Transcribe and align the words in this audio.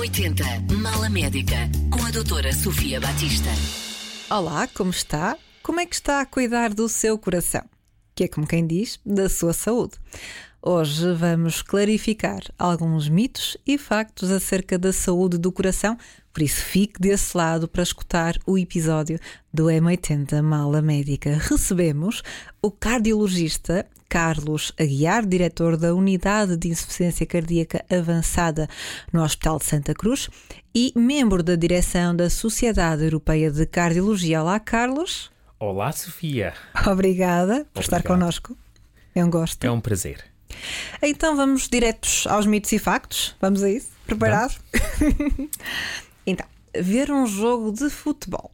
M80 0.00 0.72
Mala 0.78 1.10
Médica 1.10 1.68
com 1.90 2.02
a 2.06 2.10
doutora 2.10 2.54
Sofia 2.54 2.98
Batista. 2.98 3.50
Olá, 4.30 4.66
como 4.68 4.90
está? 4.90 5.36
Como 5.62 5.78
é 5.78 5.84
que 5.84 5.94
está 5.94 6.22
a 6.22 6.26
cuidar 6.26 6.72
do 6.72 6.88
seu 6.88 7.18
coração? 7.18 7.62
Que 8.14 8.24
é 8.24 8.28
como 8.28 8.46
quem 8.46 8.66
diz, 8.66 8.98
da 9.04 9.28
sua 9.28 9.52
saúde. 9.52 9.96
Hoje 10.62 11.12
vamos 11.12 11.60
clarificar 11.60 12.40
alguns 12.58 13.10
mitos 13.10 13.58
e 13.66 13.76
factos 13.76 14.30
acerca 14.30 14.78
da 14.78 14.90
saúde 14.90 15.36
do 15.36 15.52
coração, 15.52 15.98
por 16.32 16.42
isso 16.42 16.62
fique 16.62 16.98
desse 16.98 17.36
lado 17.36 17.68
para 17.68 17.82
escutar 17.82 18.38
o 18.46 18.56
episódio 18.56 19.18
do 19.52 19.64
M80 19.64 20.40
Mala 20.40 20.80
Médica. 20.80 21.36
Recebemos 21.36 22.22
o 22.62 22.70
cardiologista 22.70 23.86
Carlos 24.10 24.72
Aguiar, 24.76 25.24
diretor 25.24 25.76
da 25.76 25.94
Unidade 25.94 26.56
de 26.56 26.66
Insuficiência 26.66 27.24
Cardíaca 27.24 27.84
Avançada 27.88 28.68
no 29.12 29.22
Hospital 29.22 29.60
de 29.60 29.66
Santa 29.66 29.94
Cruz 29.94 30.28
e 30.74 30.92
membro 30.96 31.44
da 31.44 31.54
direção 31.54 32.14
da 32.14 32.28
Sociedade 32.28 33.04
Europeia 33.04 33.52
de 33.52 33.64
Cardiologia. 33.64 34.42
Olá, 34.42 34.58
Carlos. 34.58 35.30
Olá, 35.60 35.92
Sofia. 35.92 36.54
Obrigada 36.90 37.64
por 37.72 37.82
estar 37.82 38.02
connosco. 38.02 38.58
É 39.14 39.24
um 39.24 39.30
gosto. 39.30 39.64
É 39.64 39.70
um 39.70 39.80
prazer. 39.80 40.24
Então 41.00 41.36
vamos 41.36 41.68
diretos 41.68 42.26
aos 42.26 42.46
mitos 42.46 42.72
e 42.72 42.80
factos. 42.80 43.36
Vamos 43.40 43.62
a 43.62 43.70
isso? 43.70 43.90
Preparado? 44.06 44.56
então, 46.26 46.46
ver 46.74 47.12
um 47.12 47.26
jogo 47.26 47.70
de 47.70 47.88
futebol 47.88 48.50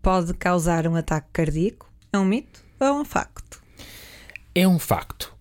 pode 0.00 0.32
causar 0.34 0.86
um 0.86 0.94
ataque 0.94 1.26
cardíaco? 1.32 1.90
É 2.12 2.18
um 2.18 2.24
mito 2.24 2.62
ou 2.78 2.86
é 2.86 2.92
um 2.92 3.04
facto? 3.04 3.49
É 4.54 4.66
um 4.66 4.78
facto. 4.78 5.32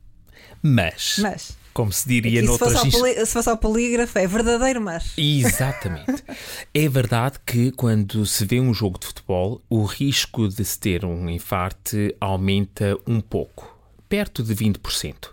Mas, 0.61 1.15
Mas 1.19 1.57
como 1.73 1.91
se 1.93 2.07
diria 2.07 2.39
aqui, 2.41 2.41
se, 2.41 2.47
noutras... 2.47 2.73
fosse 2.73 2.91
poli- 2.91 3.25
se 3.25 3.31
fosse 3.33 3.49
ao 3.49 3.57
polígrafo, 3.57 4.19
é 4.19 4.27
verdadeiro, 4.27 4.81
mas. 4.81 5.13
Exatamente. 5.17 6.23
é 6.73 6.89
verdade 6.89 7.37
que 7.45 7.71
quando 7.71 8.25
se 8.25 8.43
vê 8.45 8.59
um 8.59 8.73
jogo 8.73 8.99
de 8.99 9.07
futebol, 9.07 9.61
o 9.69 9.83
risco 9.85 10.47
de 10.49 10.65
se 10.65 10.77
ter 10.77 11.05
um 11.05 11.29
infarte 11.29 12.13
aumenta 12.19 12.97
um 13.07 13.21
pouco, 13.21 13.77
perto 14.09 14.43
de 14.43 14.53
20%. 14.53 15.29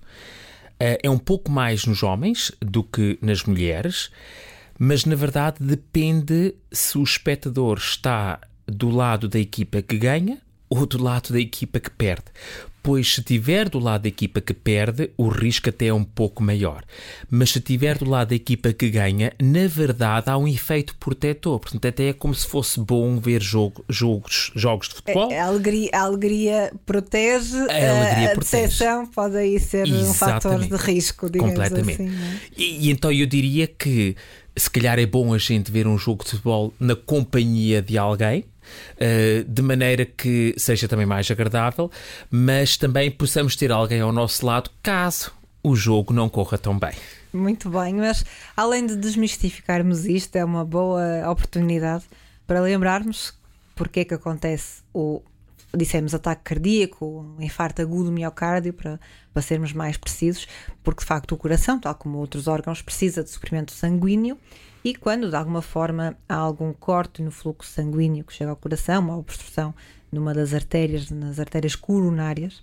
Eh, 0.78 0.98
É 1.02 1.10
um 1.10 1.18
pouco 1.18 1.50
mais 1.50 1.84
nos 1.86 2.02
homens 2.04 2.52
do 2.60 2.84
que 2.84 3.18
nas 3.20 3.42
mulheres, 3.42 4.10
mas 4.78 5.04
na 5.04 5.16
verdade 5.16 5.56
depende 5.60 6.54
se 6.70 6.96
o 6.98 7.02
espectador 7.02 7.78
está 7.78 8.38
do 8.66 8.90
lado 8.90 9.26
da 9.28 9.38
equipa 9.40 9.80
que 9.82 9.96
ganha 9.98 10.38
ou 10.68 10.84
do 10.86 11.02
lado 11.02 11.32
da 11.32 11.40
equipa 11.40 11.78
que 11.80 11.90
perde. 11.90 12.24
Pois 12.82 13.14
se 13.14 13.20
estiver 13.20 13.68
do 13.68 13.80
lado 13.80 14.02
da 14.02 14.08
equipa 14.08 14.40
que 14.40 14.54
perde, 14.54 15.10
o 15.16 15.26
risco 15.26 15.68
até 15.68 15.86
é 15.86 15.92
um 15.92 16.04
pouco 16.04 16.40
maior. 16.40 16.84
Mas 17.28 17.50
se 17.50 17.58
estiver 17.58 17.98
do 17.98 18.08
lado 18.08 18.28
da 18.28 18.36
equipa 18.36 18.72
que 18.72 18.88
ganha, 18.88 19.32
na 19.42 19.66
verdade 19.66 20.30
há 20.30 20.38
um 20.38 20.46
efeito 20.46 20.94
protetor. 20.94 21.58
Portanto, 21.58 21.84
até 21.88 22.10
é 22.10 22.12
como 22.12 22.32
se 22.32 22.46
fosse 22.46 22.78
bom 22.78 23.18
ver 23.18 23.42
jogo- 23.42 23.84
jogos, 23.88 24.52
jogos 24.54 24.88
de 24.88 24.94
futebol. 24.94 25.32
A 25.32 25.44
alegria, 25.46 25.90
a 25.92 26.00
alegria 26.02 26.72
protege, 26.86 27.56
A 27.56 27.62
alegria 27.62 28.28
a 28.30 28.34
protege. 28.34 28.62
decepção 28.62 29.06
pode 29.06 29.36
aí 29.36 29.58
ser 29.58 29.84
um 29.88 30.14
fator 30.14 30.52
de 30.60 30.66
Exatamente. 30.66 30.86
risco, 30.92 31.28
digamos 31.28 31.54
Completamente. 31.54 32.02
assim. 32.02 32.08
é? 32.08 32.38
E, 32.56 32.86
e 32.86 32.90
então 32.92 33.10
eu 33.10 33.26
diria 33.26 33.66
que 33.66 34.14
se 34.56 34.70
calhar 34.70 34.96
é 34.98 35.06
bom 35.06 35.34
a 35.34 35.38
gente 35.38 35.72
ver 35.72 35.88
um 35.88 35.98
jogo 35.98 36.22
de 36.22 36.30
futebol 36.30 36.72
na 36.78 36.94
companhia 36.94 37.82
de 37.82 37.98
alguém. 37.98 38.44
Eh, 38.98 39.44
de 39.46 39.62
maneira 39.62 40.04
que 40.04 40.54
seja 40.56 40.88
também 40.88 41.06
mais 41.06 41.30
agradável, 41.30 41.90
mas 42.30 42.76
também 42.76 43.10
possamos 43.10 43.56
ter 43.56 43.70
alguém 43.72 44.00
ao 44.00 44.12
nosso 44.12 44.44
lado 44.44 44.70
caso 44.82 45.32
o 45.62 45.74
jogo 45.74 46.12
não 46.12 46.28
corra 46.28 46.56
tão 46.56 46.78
bem. 46.78 46.92
Muito 47.32 47.68
bem, 47.68 47.94
mas 47.94 48.24
além 48.56 48.86
de 48.86 48.96
desmistificarmos 48.96 50.06
isto, 50.06 50.36
é 50.36 50.44
uma 50.44 50.64
boa 50.64 51.28
oportunidade 51.28 52.04
para 52.46 52.60
lembrarmos 52.60 53.34
porque 53.74 54.00
é 54.00 54.04
que 54.04 54.14
acontece 54.14 54.82
o, 54.94 55.22
dissemos, 55.76 56.14
ataque 56.14 56.42
cardíaco, 56.44 57.36
infarto 57.38 57.82
agudo 57.82 58.04
do 58.04 58.12
miocárdio, 58.12 58.72
para, 58.72 58.98
para 59.32 59.42
sermos 59.42 59.72
mais 59.72 59.96
precisos, 59.96 60.48
porque 60.82 61.00
de 61.00 61.06
facto 61.06 61.32
o 61.32 61.36
coração, 61.36 61.78
tal 61.78 61.94
como 61.94 62.18
outros 62.18 62.48
órgãos, 62.48 62.80
precisa 62.80 63.22
de 63.22 63.30
suprimento 63.30 63.72
sanguíneo 63.72 64.38
e 64.90 64.94
quando 64.94 65.28
de 65.28 65.36
alguma 65.36 65.62
forma 65.62 66.16
há 66.28 66.34
algum 66.34 66.72
corte 66.72 67.22
no 67.22 67.30
fluxo 67.30 67.70
sanguíneo 67.70 68.24
que 68.24 68.32
chega 68.32 68.50
ao 68.50 68.56
coração, 68.56 69.02
uma 69.02 69.16
obstrução 69.16 69.74
numa 70.10 70.32
das 70.32 70.54
artérias, 70.54 71.10
nas 71.10 71.40
artérias 71.40 71.74
coronárias, 71.74 72.62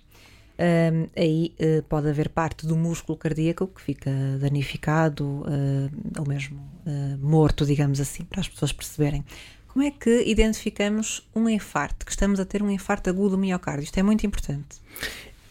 Hum, 0.56 1.08
aí 1.16 1.52
eh, 1.58 1.82
pode 1.88 2.08
haver 2.08 2.28
parte 2.28 2.64
do 2.64 2.76
músculo 2.76 3.18
cardíaco 3.18 3.66
que 3.66 3.82
fica 3.82 4.10
danificado 4.40 5.44
eh, 5.48 5.90
ou 6.16 6.24
mesmo 6.24 6.60
eh, 6.86 7.16
morto, 7.20 7.66
digamos 7.66 7.98
assim, 7.98 8.22
para 8.22 8.40
as 8.40 8.46
pessoas 8.46 8.72
perceberem. 8.72 9.24
Como 9.66 9.84
é 9.84 9.90
que 9.90 10.22
identificamos 10.22 11.28
um 11.34 11.48
infarto, 11.48 12.06
que 12.06 12.12
estamos 12.12 12.38
a 12.38 12.44
ter 12.44 12.62
um 12.62 12.70
infarto 12.70 13.10
agudo 13.10 13.30
do 13.30 13.38
miocárdio? 13.38 13.82
Isto 13.82 13.98
é 13.98 14.02
muito 14.04 14.24
importante. 14.24 14.80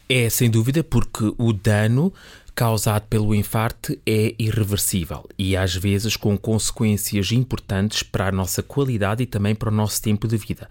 É 0.08 0.30
sem 0.30 0.50
dúvida 0.50 0.82
porque 0.86 1.34
o 1.38 1.52
dano 1.52 2.14
causado 2.56 3.08
pelo 3.08 3.34
infarte 3.34 4.00
é 4.06 4.36
irreversível 4.38 5.28
e 5.38 5.58
às 5.58 5.76
vezes 5.76 6.16
com 6.16 6.38
consequências 6.38 7.32
importantes 7.32 8.04
para 8.04 8.28
a 8.28 8.32
nossa 8.32 8.62
qualidade 8.62 9.24
e 9.24 9.26
também 9.26 9.56
para 9.56 9.70
o 9.70 9.74
nosso 9.74 10.02
tempo 10.02 10.28
de 10.28 10.38
vida. 10.38 10.70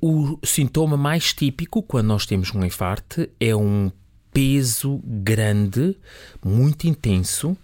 O 0.00 0.38
sintoma 0.44 0.96
mais 0.96 1.32
típico 1.32 1.82
quando 1.82 2.08
nós 2.08 2.26
temos 2.26 2.52
um 2.54 2.64
infarte 2.64 3.30
é 3.40 3.54
um 3.56 3.90
peso 4.32 5.00
grande, 5.04 5.96
muito 6.44 6.88
intenso, 6.88 7.56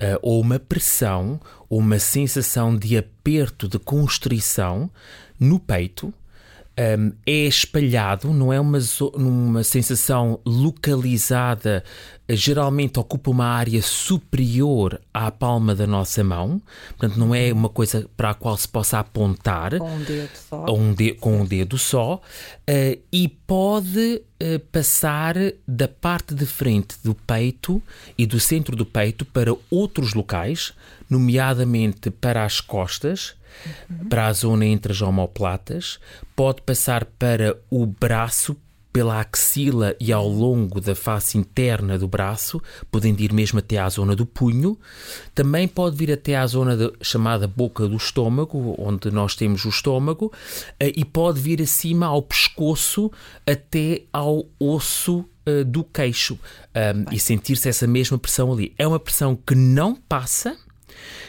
eh, 0.00 0.18
ou 0.22 0.40
uma 0.40 0.58
pressão, 0.58 1.38
ou 1.68 1.78
uma 1.78 1.98
sensação 1.98 2.76
de 2.76 2.96
aperto, 2.96 3.68
de 3.68 3.78
constrição 3.78 4.90
no 5.38 5.60
peito. 5.60 6.12
Um, 6.76 7.12
é 7.24 7.46
espalhado, 7.46 8.34
não 8.34 8.52
é 8.52 8.58
uma, 8.58 8.80
uma 9.14 9.62
sensação 9.62 10.40
localizada, 10.44 11.84
geralmente 12.28 12.98
ocupa 12.98 13.30
uma 13.30 13.44
área 13.46 13.82
superior 13.82 15.00
à 15.12 15.30
palma 15.30 15.74
da 15.74 15.86
nossa 15.86 16.24
mão, 16.24 16.60
portanto, 16.96 17.18
não 17.18 17.34
é 17.34 17.52
uma 17.52 17.68
coisa 17.68 18.08
para 18.16 18.30
a 18.30 18.34
qual 18.34 18.56
se 18.56 18.66
possa 18.68 18.98
apontar. 18.98 19.76
Com 19.78 19.94
um 19.96 20.02
dedo 20.02 20.30
só. 20.48 20.64
um 20.74 20.94
de- 20.94 21.14
com 21.14 21.40
um 21.42 21.44
dedo 21.44 21.76
só. 21.78 22.20
Eh, 22.66 22.98
e 23.12 23.28
pode 23.28 24.22
eh, 24.40 24.58
passar 24.58 25.34
da 25.68 25.86
parte 25.88 26.34
de 26.34 26.44
frente 26.46 26.96
do 27.04 27.14
peito 27.14 27.82
e 28.16 28.26
do 28.26 28.40
centro 28.40 28.74
do 28.74 28.84
peito 28.86 29.24
para 29.24 29.54
outros 29.70 30.14
locais, 30.14 30.72
nomeadamente 31.08 32.10
para 32.10 32.44
as 32.44 32.60
costas, 32.60 33.34
para 34.10 34.26
a 34.26 34.32
zona 34.32 34.66
entre 34.66 34.92
as 34.92 35.00
omoplatas, 35.00 35.98
pode 36.34 36.60
passar 36.62 37.04
para 37.04 37.56
o 37.70 37.86
braço, 37.86 38.56
pela 38.94 39.20
axila 39.20 39.96
e 39.98 40.12
ao 40.12 40.28
longo 40.28 40.80
da 40.80 40.94
face 40.94 41.36
interna 41.36 41.98
do 41.98 42.06
braço, 42.06 42.62
podendo 42.92 43.20
ir 43.22 43.32
mesmo 43.32 43.58
até 43.58 43.76
à 43.76 43.88
zona 43.88 44.14
do 44.14 44.24
punho. 44.24 44.78
Também 45.34 45.66
pode 45.66 45.96
vir 45.96 46.12
até 46.12 46.36
à 46.36 46.46
zona 46.46 46.76
da- 46.76 46.92
chamada 47.02 47.48
boca 47.48 47.88
do 47.88 47.96
estômago, 47.96 48.76
onde 48.78 49.10
nós 49.10 49.34
temos 49.34 49.64
o 49.64 49.68
estômago, 49.68 50.32
eh, 50.78 50.92
e 50.94 51.04
pode 51.04 51.40
vir 51.40 51.60
acima 51.60 52.06
ao 52.06 52.22
pescoço 52.22 53.10
até 53.44 54.02
ao 54.12 54.44
osso 54.60 55.24
eh, 55.44 55.64
do 55.64 55.82
queixo 55.82 56.38
um, 56.74 57.12
e 57.12 57.18
sentir-se 57.18 57.68
essa 57.68 57.88
mesma 57.88 58.16
pressão 58.16 58.52
ali. 58.52 58.72
É 58.78 58.86
uma 58.86 59.00
pressão 59.00 59.34
que 59.34 59.56
não 59.56 59.96
passa, 59.96 60.56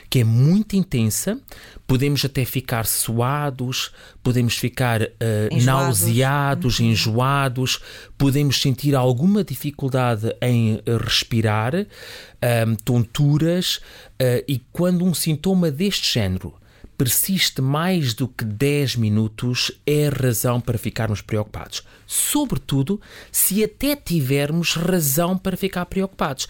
que 0.10 0.20
é 0.20 0.24
muito 0.24 0.76
intensa, 0.76 1.40
podemos 1.88 2.24
até 2.26 2.46
ficar 2.46 2.86
suados, 2.86 3.92
podemos 4.24 4.58
ficar 4.58 5.02
eh, 5.02 5.50
Enjoados. 5.52 5.66
nauseados, 5.66 6.80
enjoados, 6.80 7.80
podemos 8.18 8.62
sentir 8.62 8.96
alguma 8.96 9.44
dificuldade 9.44 10.36
em 10.42 10.76
eh, 10.86 10.98
respirar, 10.98 11.74
ahm, 11.76 12.76
tonturas, 12.84 13.80
eh, 14.20 14.44
e 14.48 14.60
quando 14.72 15.06
um 15.06 15.14
sintoma 15.14 15.70
deste 15.70 16.14
género 16.14 16.54
persiste 16.98 17.62
mais 17.62 18.14
do 18.14 18.28
que 18.28 18.46
10 18.46 18.96
minutos, 18.96 19.72
é 19.86 20.08
razão 20.10 20.62
para 20.62 20.78
ficarmos 20.78 21.22
preocupados. 21.22 21.84
Sobretudo 22.08 23.02
se 23.32 23.64
até 23.64 23.96
tivermos 23.96 24.76
razão 24.76 25.38
para 25.38 25.58
ficar 25.58 25.86
preocupados. 25.86 26.48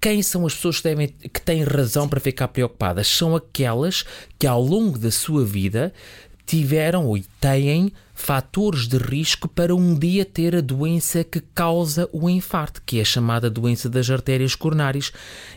Quem 0.00 0.22
são 0.22 0.46
as 0.46 0.54
pessoas 0.54 0.76
que, 0.76 0.84
devem, 0.84 1.08
que 1.08 1.40
têm 1.40 1.64
razão 1.64 2.08
para 2.08 2.20
ficar 2.20 2.48
preocupadas? 2.48 3.08
São 3.08 3.34
aquelas 3.34 4.04
que 4.38 4.46
ao 4.46 4.62
longo 4.62 4.98
da 4.98 5.10
sua 5.10 5.44
vida 5.44 5.92
tiveram 6.46 7.06
ou 7.06 7.18
têm 7.40 7.92
fatores 8.18 8.88
de 8.88 8.98
risco 8.98 9.46
para 9.46 9.74
um 9.74 9.96
dia 9.96 10.24
ter 10.24 10.56
a 10.56 10.60
doença 10.60 11.22
que 11.22 11.40
causa 11.40 12.10
o 12.12 12.28
infarto, 12.28 12.82
que 12.84 12.98
é 12.98 13.04
chamada 13.04 13.48
doença 13.48 13.88
das 13.88 14.10
artérias 14.10 14.56
coronárias 14.56 15.12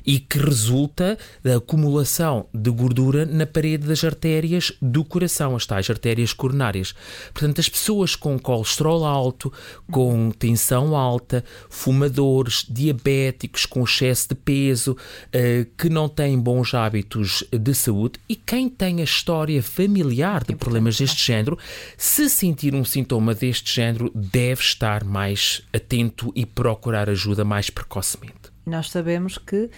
e 0.05 0.19
que 0.19 0.37
resulta 0.37 1.17
da 1.43 1.57
acumulação 1.57 2.45
de 2.53 2.69
gordura 2.69 3.25
na 3.25 3.47
parede 3.47 3.87
das 3.87 4.03
artérias 4.03 4.71
do 4.79 5.03
coração, 5.03 5.55
as 5.55 5.65
tais 5.65 5.89
artérias 5.89 6.33
coronárias. 6.33 6.93
Portanto, 7.33 7.59
as 7.59 7.67
pessoas 7.67 8.15
com 8.15 8.37
colesterol 8.37 9.05
alto, 9.05 9.51
com 9.91 10.29
tensão 10.31 10.95
alta, 10.95 11.43
fumadores, 11.67 12.63
diabéticos, 12.69 13.65
com 13.65 13.83
excesso 13.83 14.29
de 14.29 14.35
peso, 14.35 14.95
eh, 15.33 15.65
que 15.75 15.89
não 15.89 16.07
têm 16.07 16.39
bons 16.39 16.75
hábitos 16.75 17.43
de 17.51 17.73
saúde 17.73 18.19
e 18.29 18.35
quem 18.35 18.69
tem 18.69 19.01
a 19.01 19.03
história 19.03 19.63
familiar 19.63 20.43
de 20.43 20.55
problemas 20.55 20.95
deste 20.97 21.25
género, 21.25 21.57
se 21.97 22.29
sentir 22.51 22.75
um 22.75 22.83
sintoma 22.83 23.33
deste 23.33 23.73
género, 23.73 24.11
deve 24.13 24.61
estar 24.61 25.05
mais 25.05 25.65
atento 25.73 26.33
e 26.35 26.45
procurar 26.45 27.09
ajuda 27.09 27.45
mais 27.45 27.69
precocemente. 27.69 28.51
Nós 28.65 28.89
sabemos 28.89 29.37
que 29.37 29.69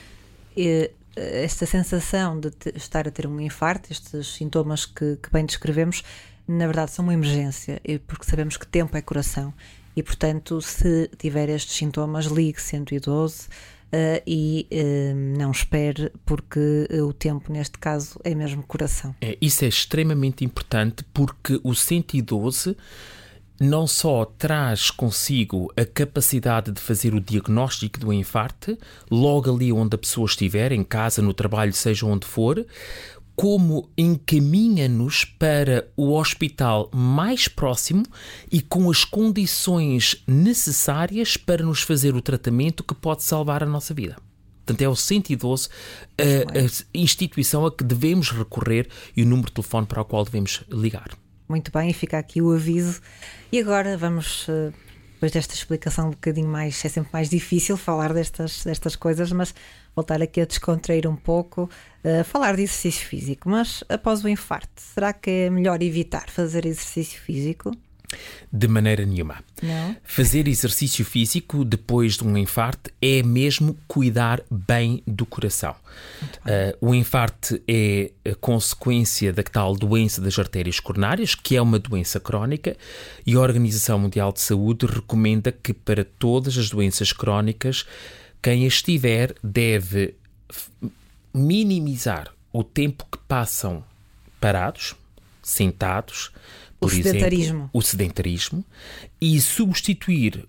eh, 0.57 0.91
esta 1.15 1.67
sensação 1.67 2.39
de 2.39 2.51
estar 2.75 3.07
a 3.07 3.11
ter 3.11 3.27
um 3.27 3.39
infarto, 3.39 3.91
estes 3.91 4.33
sintomas 4.33 4.87
que, 4.87 5.17
que 5.17 5.31
bem 5.31 5.45
descrevemos, 5.45 6.03
na 6.47 6.65
verdade 6.65 6.91
são 6.91 7.05
uma 7.05 7.13
emergência, 7.13 7.79
porque 8.07 8.25
sabemos 8.25 8.57
que 8.57 8.65
tempo 8.65 8.97
é 8.97 9.01
coração. 9.01 9.53
E, 9.95 10.01
portanto, 10.01 10.59
se 10.59 11.07
tiver 11.19 11.49
estes 11.49 11.75
sintomas, 11.75 12.25
ligue 12.25 12.59
112 12.59 13.43
uh, 13.43 13.49
e 14.25 14.67
uh, 14.71 15.37
não 15.37 15.51
espere, 15.51 16.11
porque 16.25 16.87
uh, 16.91 17.05
o 17.05 17.13
tempo, 17.13 17.51
neste 17.51 17.77
caso, 17.77 18.19
é 18.23 18.33
mesmo 18.33 18.63
coração. 18.63 19.15
É, 19.21 19.37
isso 19.39 19.63
é 19.63 19.67
extremamente 19.67 20.43
importante 20.43 21.03
porque 21.13 21.59
o 21.63 21.75
112 21.75 22.75
não 23.59 23.85
só 23.85 24.25
traz 24.25 24.89
consigo 24.89 25.71
a 25.77 25.85
capacidade 25.85 26.71
de 26.71 26.81
fazer 26.81 27.13
o 27.13 27.21
diagnóstico 27.21 27.99
do 27.99 28.11
infarto, 28.11 28.77
logo 29.09 29.53
ali 29.53 29.71
onde 29.71 29.95
a 29.95 29.97
pessoa 29.97 30.25
estiver, 30.25 30.71
em 30.71 30.83
casa, 30.83 31.21
no 31.21 31.33
trabalho, 31.33 31.71
seja 31.71 32.05
onde 32.05 32.25
for, 32.25 32.65
como 33.35 33.89
encaminha-nos 33.97 35.25
para 35.25 35.87
o 35.97 36.13
hospital 36.13 36.89
mais 36.93 37.47
próximo 37.47 38.03
e 38.51 38.61
com 38.61 38.89
as 38.89 39.03
condições 39.03 40.23
necessárias 40.27 41.35
para 41.37 41.63
nos 41.63 41.81
fazer 41.81 42.15
o 42.15 42.21
tratamento 42.21 42.83
que 42.83 42.93
pode 42.93 43.23
salvar 43.23 43.63
a 43.63 43.65
nossa 43.67 43.93
vida. 43.93 44.15
Portanto, 44.65 44.81
é 44.81 44.87
o 44.87 44.95
112 44.95 45.67
a, 46.17 46.23
a 46.23 46.97
instituição 46.97 47.65
a 47.65 47.71
que 47.71 47.83
devemos 47.83 48.31
recorrer 48.31 48.87
e 49.15 49.23
o 49.23 49.25
número 49.25 49.47
de 49.47 49.53
telefone 49.53 49.85
para 49.85 50.01
o 50.01 50.05
qual 50.05 50.23
devemos 50.23 50.63
ligar. 50.69 51.09
Muito 51.49 51.71
bem, 51.71 51.91
fica 51.91 52.17
aqui 52.17 52.41
o 52.41 52.51
aviso. 52.53 53.01
E 53.51 53.59
agora 53.59 53.97
vamos 53.97 54.47
eh, 54.47 54.71
depois 55.23 55.31
desta 55.31 55.53
explicação 55.53 56.07
um 56.07 56.11
bocadinho 56.11 56.49
mais, 56.49 56.83
é 56.83 56.89
sempre 56.89 57.09
mais 57.13 57.29
difícil 57.29 57.77
falar 57.77 58.13
destas, 58.13 58.65
destas 58.65 58.93
coisas, 58.97 59.31
mas 59.31 59.55
voltar 59.95 60.21
aqui 60.21 60.41
a 60.41 60.45
descontrair 60.45 61.07
um 61.07 61.15
pouco, 61.15 61.69
uh, 62.03 62.23
falar 62.23 62.55
de 62.55 62.63
exercício 62.63 63.07
físico. 63.07 63.49
Mas 63.49 63.83
após 63.89 64.23
o 64.23 64.29
infarto, 64.29 64.81
será 64.81 65.13
que 65.13 65.29
é 65.29 65.49
melhor 65.49 65.81
evitar 65.81 66.29
fazer 66.29 66.65
exercício 66.65 67.19
físico? 67.19 67.71
De 68.51 68.67
maneira 68.67 69.05
nenhuma. 69.05 69.43
Não. 69.61 69.95
Fazer 70.03 70.47
exercício 70.47 71.03
físico 71.03 71.65
depois 71.65 72.15
de 72.17 72.23
um 72.23 72.37
infarto 72.37 72.91
é 73.01 73.23
mesmo 73.23 73.75
cuidar 73.87 74.41
bem 74.49 75.01
do 75.07 75.25
coração. 75.25 75.75
Uh, 76.45 76.89
o 76.89 76.93
infarto 76.93 77.59
é 77.67 78.11
a 78.29 78.35
consequência 78.35 79.33
da 79.33 79.43
tal 79.43 79.75
doença 79.75 80.21
das 80.21 80.37
artérias 80.37 80.79
coronárias, 80.79 81.33
que 81.35 81.55
é 81.55 81.61
uma 81.61 81.79
doença 81.79 82.19
crónica, 82.19 82.75
e 83.25 83.33
a 83.33 83.39
Organização 83.39 83.97
Mundial 83.97 84.31
de 84.31 84.41
Saúde 84.41 84.85
recomenda 84.85 85.51
que 85.51 85.73
para 85.73 86.05
todas 86.05 86.57
as 86.57 86.69
doenças 86.69 87.11
crónicas, 87.11 87.85
quem 88.43 88.67
as 88.67 88.81
tiver 88.81 89.33
deve 89.41 90.15
minimizar 91.33 92.31
o 92.51 92.61
tempo 92.61 93.07
que 93.09 93.17
passam 93.19 93.83
parados, 94.39 94.93
sentados, 95.41 96.29
por 96.77 96.87
o 96.87 96.89
sedentarismo. 96.89 97.55
Exemplo, 97.55 97.69
o 97.73 97.81
sedentarismo 97.81 98.65
e 99.19 99.39
substituir 99.39 100.45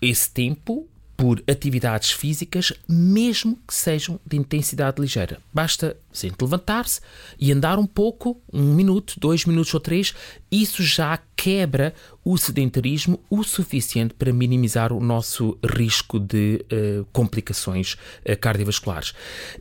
esse 0.00 0.30
tempo 0.30 0.88
por 1.20 1.42
atividades 1.46 2.12
físicas, 2.12 2.72
mesmo 2.88 3.58
que 3.68 3.74
sejam 3.74 4.18
de 4.24 4.38
intensidade 4.38 5.02
ligeira. 5.02 5.38
Basta 5.52 5.94
sempre 6.10 6.46
levantar-se 6.46 6.98
e 7.38 7.52
andar 7.52 7.78
um 7.78 7.84
pouco, 7.86 8.40
um 8.50 8.72
minuto, 8.72 9.20
dois 9.20 9.44
minutos 9.44 9.74
ou 9.74 9.80
três, 9.80 10.14
isso 10.50 10.82
já 10.82 11.20
quebra 11.36 11.92
o 12.24 12.38
sedentarismo 12.38 13.20
o 13.28 13.44
suficiente 13.44 14.14
para 14.14 14.32
minimizar 14.32 14.94
o 14.94 15.00
nosso 15.00 15.58
risco 15.62 16.18
de 16.18 16.64
uh, 16.72 17.04
complicações 17.12 17.98
uh, 18.26 18.34
cardiovasculares. 18.40 19.12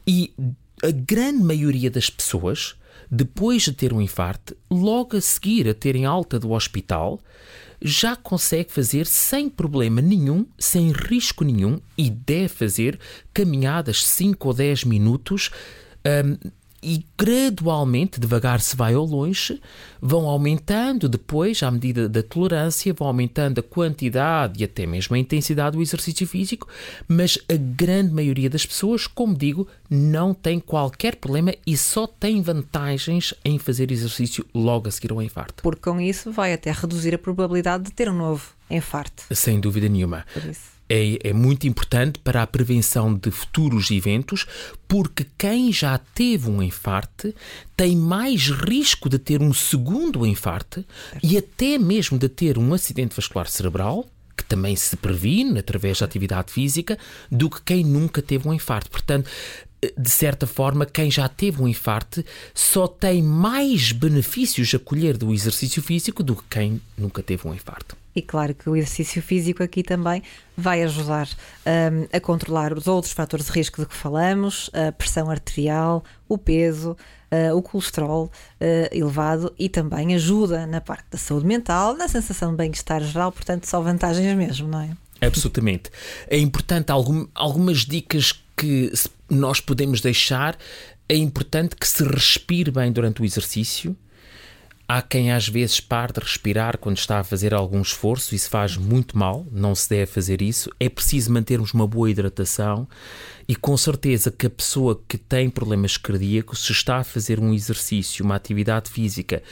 E 0.08 0.34
a 0.82 0.92
grande 0.92 1.44
maioria 1.44 1.92
das 1.92 2.10
pessoas 2.10 2.79
depois 3.10 3.64
de 3.64 3.74
ter 3.74 3.94
um 3.94 4.02
infarto, 4.02 4.56
logo 4.70 5.18
a 5.18 5.22
seguir 5.22 5.68
a 5.68 5.74
terem 5.74 6.06
alta 6.06 6.40
do 6.40 6.52
hospital, 6.52 7.20
já 7.82 8.16
consegue 8.16 8.72
fazer 8.72 9.06
sem 9.06 9.50
problema 9.50 10.02
nenhum, 10.02 10.46
sem 10.58 10.92
risco 10.92 11.44
nenhum 11.44 11.80
e 11.98 12.10
deve 12.10 12.50
fazer 12.50 13.00
caminhadas 13.34 14.06
5 14.06 14.48
ou 14.48 14.54
10 14.54 14.84
minutos 14.84 15.50
um, 16.06 16.50
e 16.82 17.06
gradualmente, 17.18 18.20
devagar 18.20 18.62
se 18.62 18.76
vai 18.76 18.94
ao 18.94 19.06
longe, 19.06 19.62
vão 20.02 20.28
aumentando 20.28 21.10
depois, 21.10 21.62
à 21.62 21.70
medida 21.70 22.08
da 22.08 22.24
tolerância, 22.24 22.94
vão 22.94 23.08
aumentando 23.08 23.60
a 23.60 23.64
quantidade 23.64 24.62
e 24.62 24.64
até 24.64 24.86
mesmo 24.86 25.16
a 25.16 25.20
intensidade 25.20 25.76
do 25.76 25.82
exercício 25.82 26.26
físico, 26.26 26.68
mas 27.08 27.38
a 27.50 27.56
grande 27.56 28.14
maioria 28.14 28.50
das 28.50 28.66
pessoas, 28.66 29.08
como 29.08 29.36
digo, 29.36 29.68
não 29.90 30.34
tem 30.34 30.60
qualquer 30.60 31.16
problema 31.16 31.54
e 31.66 31.76
só 31.76 32.08
tem 32.08 32.42
vantagens 32.42 33.34
em 33.44 33.60
fazer 33.60 33.92
exercício 33.92 34.46
logo 34.54 34.88
a 34.88 34.92
seguir 34.92 35.12
ao 35.12 35.22
infarto. 35.22 35.62
Porque 35.64 35.82
com 35.82 36.00
isso 36.00 36.32
vai 36.32 36.54
até 36.54 36.72
reduzir 36.72 37.14
a 37.14 37.18
probabilidade 37.18 37.86
de 37.86 37.92
ter 37.92 38.10
um 38.10 38.18
novo 38.18 38.54
infarto. 38.70 39.24
Sem 39.32 39.60
dúvida 39.60 39.90
nenhuma. 39.90 40.26
Por 40.34 40.46
isso 40.46 40.79
é, 40.90 41.30
é, 41.30 41.34
muito 41.34 41.68
importante 41.68 42.20
para 42.20 42.42
a 42.42 42.48
prevenção 42.48 43.14
de 43.14 43.30
futuros 43.30 43.92
eventos, 43.92 44.46
porque 44.88 45.26
quem 45.38 45.72
já 45.72 45.98
teve 45.98 46.50
um 46.50 46.64
infarto 46.64 47.34
tem 47.78 47.96
mais 47.96 48.50
risco 48.50 49.08
de 49.08 49.20
ter 49.20 49.42
um 49.42 49.54
segundo 49.54 50.26
infarto 50.26 50.84
e 51.22 51.38
até 51.38 51.78
mesmo 51.78 52.18
de 52.18 52.28
ter 52.28 52.58
um 52.58 52.74
acidente 52.74 53.16
vascular 53.16 53.48
cerebral, 53.48 54.08
que 54.36 54.44
também 54.44 54.76
se 54.76 54.96
previne 54.98 55.60
através 55.60 56.00
da 56.00 56.06
atividade 56.06 56.52
física, 56.52 56.98
do 57.30 57.50
que 57.50 57.62
quem 57.62 57.84
nunca 57.84 58.22
teve 58.22 58.48
um 58.48 58.54
infarto. 58.54 58.90
Portanto, 58.90 59.30
de 59.98 60.10
certa 60.10 60.46
forma, 60.46 60.86
quem 60.86 61.10
já 61.10 61.30
teve 61.30 61.62
um 61.62 61.68
infarto 61.68 62.24
só 62.54 62.88
tem 62.88 63.22
mais 63.22 63.92
benefícios 63.92 64.74
a 64.74 64.80
colher 64.80 65.18
do 65.18 65.34
exercício 65.34 65.82
físico 65.82 66.22
do 66.24 66.36
que 66.36 66.44
quem 66.50 66.82
nunca 66.98 67.24
teve 67.24 67.48
um 67.48 67.54
infarto. 67.54 67.96
E 68.16 68.22
claro 68.22 68.54
que 68.54 68.70
o 68.70 68.76
exercício 68.76 69.22
físico 69.22 69.62
aqui 69.62 69.84
também 69.84 70.24
vai 70.58 70.84
ajudar 70.84 71.30
um, 71.66 72.08
a 72.12 72.20
controlar 72.20 72.74
os 72.74 72.88
outros 72.88 73.14
fatores 73.14 73.46
de 73.46 73.52
risco 73.52 73.82
de 73.82 73.88
que 73.88 73.96
falamos, 73.96 74.70
a 74.74 74.92
pressão 74.92 75.30
arterial, 75.30 76.04
o 76.28 76.38
peso, 76.38 76.98
uh, 77.32 77.56
o 77.56 77.62
colesterol 77.62 78.26
uh, 78.26 78.96
elevado 78.96 79.54
e 79.58 79.70
também 79.70 80.16
ajuda 80.16 80.66
na 80.66 80.82
parte 80.82 81.06
da 81.12 81.18
saúde 81.18 81.46
mental, 81.46 81.96
na 81.96 82.08
sensação 82.08 82.52
de 82.52 82.58
bem-estar 82.58 83.02
geral, 83.04 83.32
portanto, 83.32 83.66
só 83.66 83.80
vantagens 83.80 84.36
mesmo, 84.36 84.68
não 84.68 84.82
é? 84.82 84.90
Absolutamente. 85.22 85.92
É 86.28 86.38
importante 86.38 86.92
algum, 86.92 87.28
algumas 87.36 87.80
dicas 87.80 88.34
que 88.56 88.92
nós 89.30 89.60
podemos 89.60 90.02
deixar. 90.02 90.58
É 91.08 91.16
importante 91.16 91.76
que 91.76 91.88
se 91.88 92.04
respire 92.04 92.72
bem 92.72 92.92
durante 92.92 93.22
o 93.22 93.26
exercício 93.26 93.96
Há 94.92 95.04
quem 95.04 95.32
às 95.32 95.48
vezes 95.48 95.80
pare 95.80 96.14
de 96.14 96.20
respirar 96.20 96.80
quando 96.80 96.98
está 96.98 97.20
a 97.20 97.24
fazer 97.24 97.54
algum 97.54 97.80
esforço, 97.80 98.34
isso 98.34 98.50
faz 98.50 98.76
muito 98.76 99.16
mal, 99.16 99.46
não 99.52 99.76
se 99.76 99.88
deve 99.88 100.08
fazer 100.08 100.42
isso. 100.42 100.68
É 100.80 100.90
preciso 100.90 101.32
mantermos 101.32 101.76
uma 101.76 101.86
boa 101.86 102.10
hidratação 102.10 102.88
e 103.48 103.56
com 103.56 103.78
certeza 103.78 104.32
que 104.32 104.48
a 104.48 104.50
pessoa 104.50 105.00
que 105.08 105.16
tem 105.16 105.48
problemas 105.48 105.96
cardíacos, 105.96 106.66
se 106.66 106.72
está 106.72 106.98
a 106.98 107.04
fazer 107.04 107.40
um 107.40 107.54
exercício, 107.54 108.26
uma 108.26 108.34
atividade 108.34 108.90
física 108.90 109.44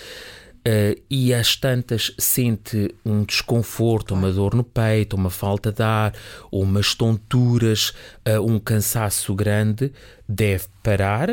uh, 0.68 1.00
e 1.08 1.32
às 1.32 1.56
tantas 1.56 2.12
sente 2.18 2.96
um 3.06 3.24
desconforto, 3.24 4.16
uma 4.16 4.32
dor 4.32 4.56
no 4.56 4.64
peito, 4.64 5.16
uma 5.16 5.30
falta 5.30 5.72
de 5.72 5.84
ar, 5.84 6.16
ou 6.50 6.64
umas 6.64 6.96
tonturas, 6.96 7.94
uh, 8.28 8.42
um 8.44 8.58
cansaço 8.58 9.36
grande, 9.36 9.94
deve 10.28 10.66
parar 10.82 11.30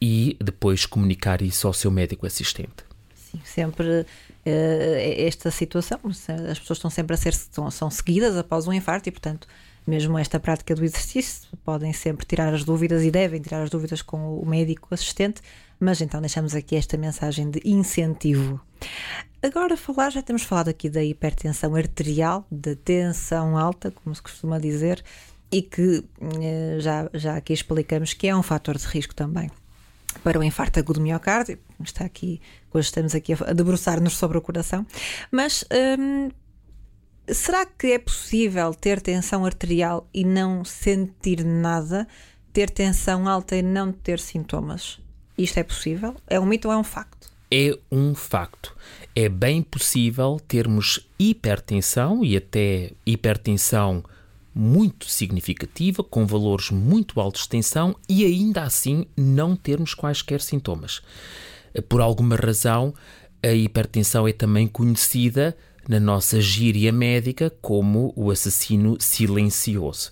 e 0.00 0.38
depois 0.42 0.86
comunicar 0.86 1.42
isso 1.42 1.66
ao 1.66 1.74
seu 1.74 1.90
médico 1.90 2.24
assistente 2.24 2.85
sempre 3.44 4.00
uh, 4.00 4.06
esta 4.44 5.50
situação. 5.50 6.00
As 6.04 6.58
pessoas 6.58 6.78
estão 6.78 6.90
sempre 6.90 7.14
a 7.14 7.16
ser 7.16 7.34
são 7.34 7.90
seguidas 7.90 8.36
após 8.36 8.66
um 8.66 8.72
infarto 8.72 9.08
e, 9.08 9.12
portanto, 9.12 9.46
mesmo 9.86 10.18
esta 10.18 10.40
prática 10.40 10.74
do 10.74 10.84
exercício, 10.84 11.48
podem 11.64 11.92
sempre 11.92 12.26
tirar 12.26 12.52
as 12.52 12.64
dúvidas 12.64 13.02
e 13.04 13.10
devem 13.10 13.40
tirar 13.40 13.62
as 13.62 13.70
dúvidas 13.70 14.02
com 14.02 14.38
o 14.38 14.44
médico 14.44 14.92
assistente, 14.92 15.40
mas 15.78 16.00
então 16.00 16.20
deixamos 16.20 16.54
aqui 16.54 16.74
esta 16.74 16.96
mensagem 16.96 17.50
de 17.50 17.60
incentivo. 17.64 18.60
Agora 19.42 19.76
falar, 19.76 20.10
já 20.10 20.22
temos 20.22 20.42
falado 20.42 20.68
aqui 20.68 20.88
da 20.88 21.04
hipertensão 21.04 21.74
arterial, 21.76 22.44
da 22.50 22.74
tensão 22.74 23.56
alta, 23.56 23.92
como 23.92 24.14
se 24.14 24.20
costuma 24.20 24.58
dizer, 24.58 25.04
e 25.52 25.62
que 25.62 26.04
eh, 26.42 26.78
já, 26.80 27.08
já 27.14 27.36
aqui 27.36 27.52
explicamos 27.52 28.12
que 28.12 28.26
é 28.26 28.34
um 28.34 28.42
fator 28.42 28.76
de 28.76 28.86
risco 28.86 29.14
também 29.14 29.48
para 30.24 30.38
o 30.38 30.42
infarto 30.42 30.80
agudo 30.80 30.98
do 30.98 31.02
miocárdio. 31.02 31.58
Está 31.82 32.04
aqui, 32.04 32.40
hoje 32.72 32.86
estamos 32.86 33.14
aqui 33.14 33.34
a 33.34 33.52
debruçar-nos 33.52 34.16
sobre 34.16 34.38
o 34.38 34.40
coração, 34.40 34.86
mas 35.30 35.64
hum, 35.98 36.30
será 37.28 37.66
que 37.66 37.88
é 37.88 37.98
possível 37.98 38.72
ter 38.74 39.00
tensão 39.00 39.44
arterial 39.44 40.08
e 40.12 40.24
não 40.24 40.64
sentir 40.64 41.44
nada? 41.44 42.08
Ter 42.52 42.70
tensão 42.70 43.28
alta 43.28 43.56
e 43.56 43.62
não 43.62 43.92
ter 43.92 44.18
sintomas? 44.18 44.98
Isto 45.36 45.58
é 45.58 45.62
possível? 45.62 46.16
É 46.26 46.40
um 46.40 46.46
mito 46.46 46.68
ou 46.68 46.74
é 46.74 46.76
um 46.78 46.84
facto? 46.84 47.30
É 47.50 47.78
um 47.92 48.14
facto. 48.14 48.74
É 49.14 49.28
bem 49.28 49.62
possível 49.62 50.40
termos 50.48 51.06
hipertensão 51.18 52.24
e 52.24 52.36
até 52.36 52.92
hipertensão 53.04 54.02
muito 54.54 55.10
significativa, 55.10 56.02
com 56.02 56.26
valores 56.26 56.70
muito 56.70 57.20
altos 57.20 57.42
de 57.42 57.50
tensão 57.50 57.94
e 58.08 58.24
ainda 58.24 58.62
assim 58.62 59.06
não 59.14 59.54
termos 59.54 59.92
quaisquer 59.92 60.40
sintomas. 60.40 61.02
Por 61.82 62.00
alguma 62.00 62.36
razão, 62.36 62.94
a 63.42 63.52
hipertensão 63.52 64.26
é 64.26 64.32
também 64.32 64.66
conhecida 64.66 65.56
na 65.88 66.00
nossa 66.00 66.40
gíria 66.40 66.90
médica 66.90 67.50
como 67.62 68.12
o 68.16 68.30
assassino 68.30 68.96
silencioso. 68.98 70.10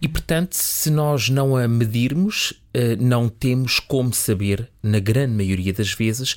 E, 0.00 0.06
portanto, 0.06 0.52
se 0.52 0.90
nós 0.90 1.30
não 1.30 1.56
a 1.56 1.66
medirmos, 1.66 2.52
eh, 2.74 2.96
não 2.96 3.28
temos 3.28 3.80
como 3.80 4.12
saber, 4.12 4.70
na 4.82 4.98
grande 4.98 5.34
maioria 5.34 5.72
das 5.72 5.92
vezes, 5.92 6.36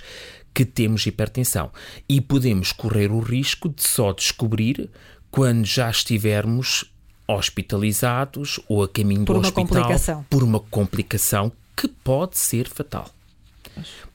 que 0.54 0.66
temos 0.66 1.06
hipertensão. 1.06 1.72
E 2.08 2.22
podemos 2.22 2.72
correr 2.72 3.12
o 3.12 3.20
risco 3.20 3.70
de 3.70 3.84
só 3.84 4.14
descobrir 4.14 4.90
quando 5.30 5.66
já 5.66 5.90
estivermos 5.90 6.86
hospitalizados 7.28 8.60
ou 8.70 8.84
a 8.84 8.88
caminho 8.88 9.26
por 9.26 9.34
do 9.34 9.40
hospital 9.42 9.66
complicação. 9.66 10.26
por 10.30 10.44
uma 10.44 10.60
complicação 10.60 11.52
que 11.76 11.88
pode 11.88 12.40
ser 12.40 12.68
fatal. 12.70 13.12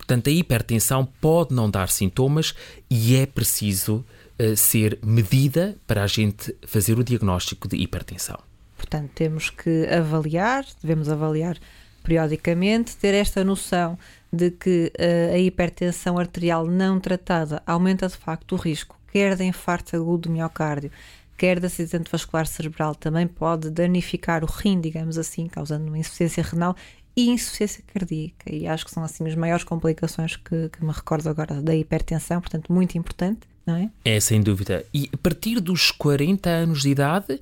Portanto, 0.02 0.28
a 0.28 0.32
hipertensão 0.32 1.06
pode 1.20 1.54
não 1.54 1.70
dar 1.70 1.88
sintomas 1.88 2.54
e 2.90 3.14
é 3.14 3.24
preciso 3.24 4.04
uh, 4.38 4.56
ser 4.56 4.98
medida 5.00 5.76
para 5.86 6.02
a 6.02 6.08
gente 6.08 6.54
fazer 6.66 6.98
o 6.98 7.04
diagnóstico 7.04 7.68
de 7.68 7.76
hipertensão. 7.76 8.38
Portanto, 8.76 9.12
temos 9.14 9.48
que 9.48 9.86
avaliar, 9.86 10.66
devemos 10.82 11.08
avaliar 11.08 11.56
periodicamente, 12.02 12.96
ter 12.96 13.14
esta 13.14 13.44
noção 13.44 13.96
de 14.32 14.50
que 14.50 14.92
uh, 14.98 15.34
a 15.34 15.38
hipertensão 15.38 16.18
arterial 16.18 16.66
não 16.66 16.98
tratada 16.98 17.62
aumenta 17.64 18.08
de 18.08 18.16
facto 18.16 18.56
o 18.56 18.56
risco, 18.56 18.98
quer 19.12 19.36
de 19.36 19.44
infarto 19.44 19.94
agudo 19.94 20.28
do 20.28 20.30
miocárdio, 20.30 20.90
quer 21.38 21.60
de 21.60 21.66
acidente 21.66 22.10
vascular 22.10 22.46
cerebral, 22.48 22.96
também 22.96 23.28
pode 23.28 23.70
danificar 23.70 24.42
o 24.42 24.48
rim, 24.48 24.80
digamos 24.80 25.16
assim, 25.16 25.46
causando 25.46 25.86
uma 25.86 25.98
insuficiência 25.98 26.42
renal 26.42 26.74
e 27.16 27.28
insuficiência 27.28 27.82
cardíaca. 27.92 28.52
E 28.52 28.66
acho 28.66 28.84
que 28.84 28.90
são 28.90 29.02
assim 29.02 29.26
as 29.26 29.34
maiores 29.34 29.64
complicações 29.64 30.36
que, 30.36 30.68
que 30.68 30.84
me 30.84 30.92
recordo 30.92 31.28
agora 31.28 31.60
da 31.60 31.74
hipertensão, 31.74 32.40
portanto, 32.40 32.72
muito 32.72 32.96
importante, 32.96 33.40
não 33.66 33.76
é? 33.76 33.90
É, 34.04 34.20
sem 34.20 34.40
dúvida. 34.40 34.84
E 34.92 35.08
a 35.12 35.16
partir 35.16 35.60
dos 35.60 35.90
40 35.90 36.48
anos 36.48 36.82
de 36.82 36.90
idade, 36.90 37.40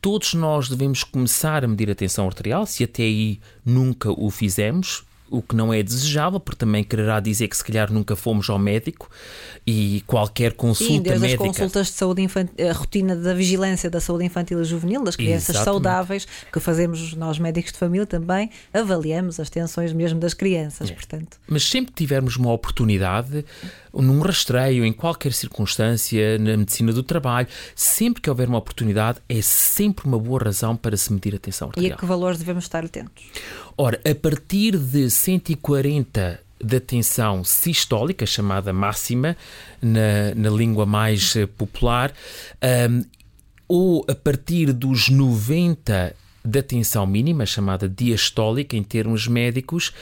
todos 0.00 0.34
nós 0.34 0.68
devemos 0.68 1.04
começar 1.04 1.64
a 1.64 1.68
medir 1.68 1.90
a 1.90 1.94
tensão 1.94 2.26
arterial, 2.26 2.66
se 2.66 2.84
até 2.84 3.04
aí 3.04 3.40
nunca 3.64 4.10
o 4.10 4.30
fizemos, 4.30 5.04
o 5.32 5.40
que 5.42 5.56
não 5.56 5.72
é 5.72 5.82
desejável, 5.82 6.38
porque 6.38 6.58
também 6.58 6.84
quererá 6.84 7.18
dizer 7.20 7.48
que 7.48 7.56
se 7.56 7.64
calhar 7.64 7.90
nunca 7.92 8.14
fomos 8.14 8.48
ao 8.50 8.58
médico 8.58 9.08
e 9.66 10.02
qualquer 10.06 10.52
consulta 10.52 10.92
Sim, 10.92 11.00
desde 11.00 11.20
médica. 11.20 11.42
as 11.42 11.48
consultas 11.48 11.86
de 11.86 11.92
saúde 11.94 12.22
infantil, 12.22 12.54
a 12.68 12.72
rotina 12.72 13.16
da 13.16 13.32
vigilância 13.32 13.88
da 13.88 14.00
saúde 14.00 14.24
infantil 14.24 14.60
e 14.60 14.64
juvenil, 14.64 15.02
das 15.02 15.16
crianças 15.16 15.56
Exatamente. 15.56 15.64
saudáveis, 15.84 16.28
que 16.52 16.60
fazemos 16.60 17.14
nós 17.14 17.38
médicos 17.38 17.72
de 17.72 17.78
família 17.78 18.06
também, 18.06 18.50
avaliamos 18.74 19.40
as 19.40 19.48
tensões 19.48 19.92
mesmo 19.92 20.20
das 20.20 20.34
crianças, 20.34 20.90
É. 20.90 20.92
portanto. 20.94 21.38
Mas 21.48 21.64
sempre 21.64 21.92
que 21.92 21.98
tivermos 22.02 22.36
uma 22.36 22.52
oportunidade, 22.52 23.44
num 23.92 24.20
rastreio, 24.20 24.84
em 24.84 24.92
qualquer 24.92 25.32
circunstância, 25.32 26.38
na 26.38 26.56
medicina 26.56 26.92
do 26.92 27.02
trabalho, 27.02 27.48
sempre 27.74 28.22
que 28.22 28.30
houver 28.30 28.48
uma 28.48 28.58
oportunidade, 28.58 29.18
é 29.28 29.40
sempre 29.42 30.06
uma 30.06 30.18
boa 30.18 30.44
razão 30.44 30.76
para 30.76 30.96
se 30.96 31.12
medir 31.12 31.34
a 31.34 31.38
tensão 31.38 31.68
E 31.68 31.70
arterial. 31.70 31.94
a 31.94 31.98
que 31.98 32.06
valores 32.06 32.38
devemos 32.38 32.64
estar 32.64 32.84
atentos? 32.84 33.24
Ora, 33.76 34.00
a 34.08 34.14
partir 34.14 34.76
de 34.78 35.10
140 35.10 36.40
da 36.62 36.78
tensão 36.80 37.42
sistólica, 37.42 38.24
chamada 38.24 38.72
máxima, 38.72 39.36
na, 39.80 40.34
na 40.36 40.50
língua 40.50 40.86
mais 40.86 41.34
popular, 41.56 42.12
ahm, 42.60 43.02
ou 43.66 44.04
a 44.08 44.14
partir 44.14 44.72
dos 44.72 45.08
90 45.08 46.14
da 46.44 46.62
tensão 46.62 47.06
mínima, 47.06 47.46
chamada 47.46 47.88
diastólica 47.88 48.76
em 48.76 48.82
termos 48.82 49.28
médicos, 49.28 49.92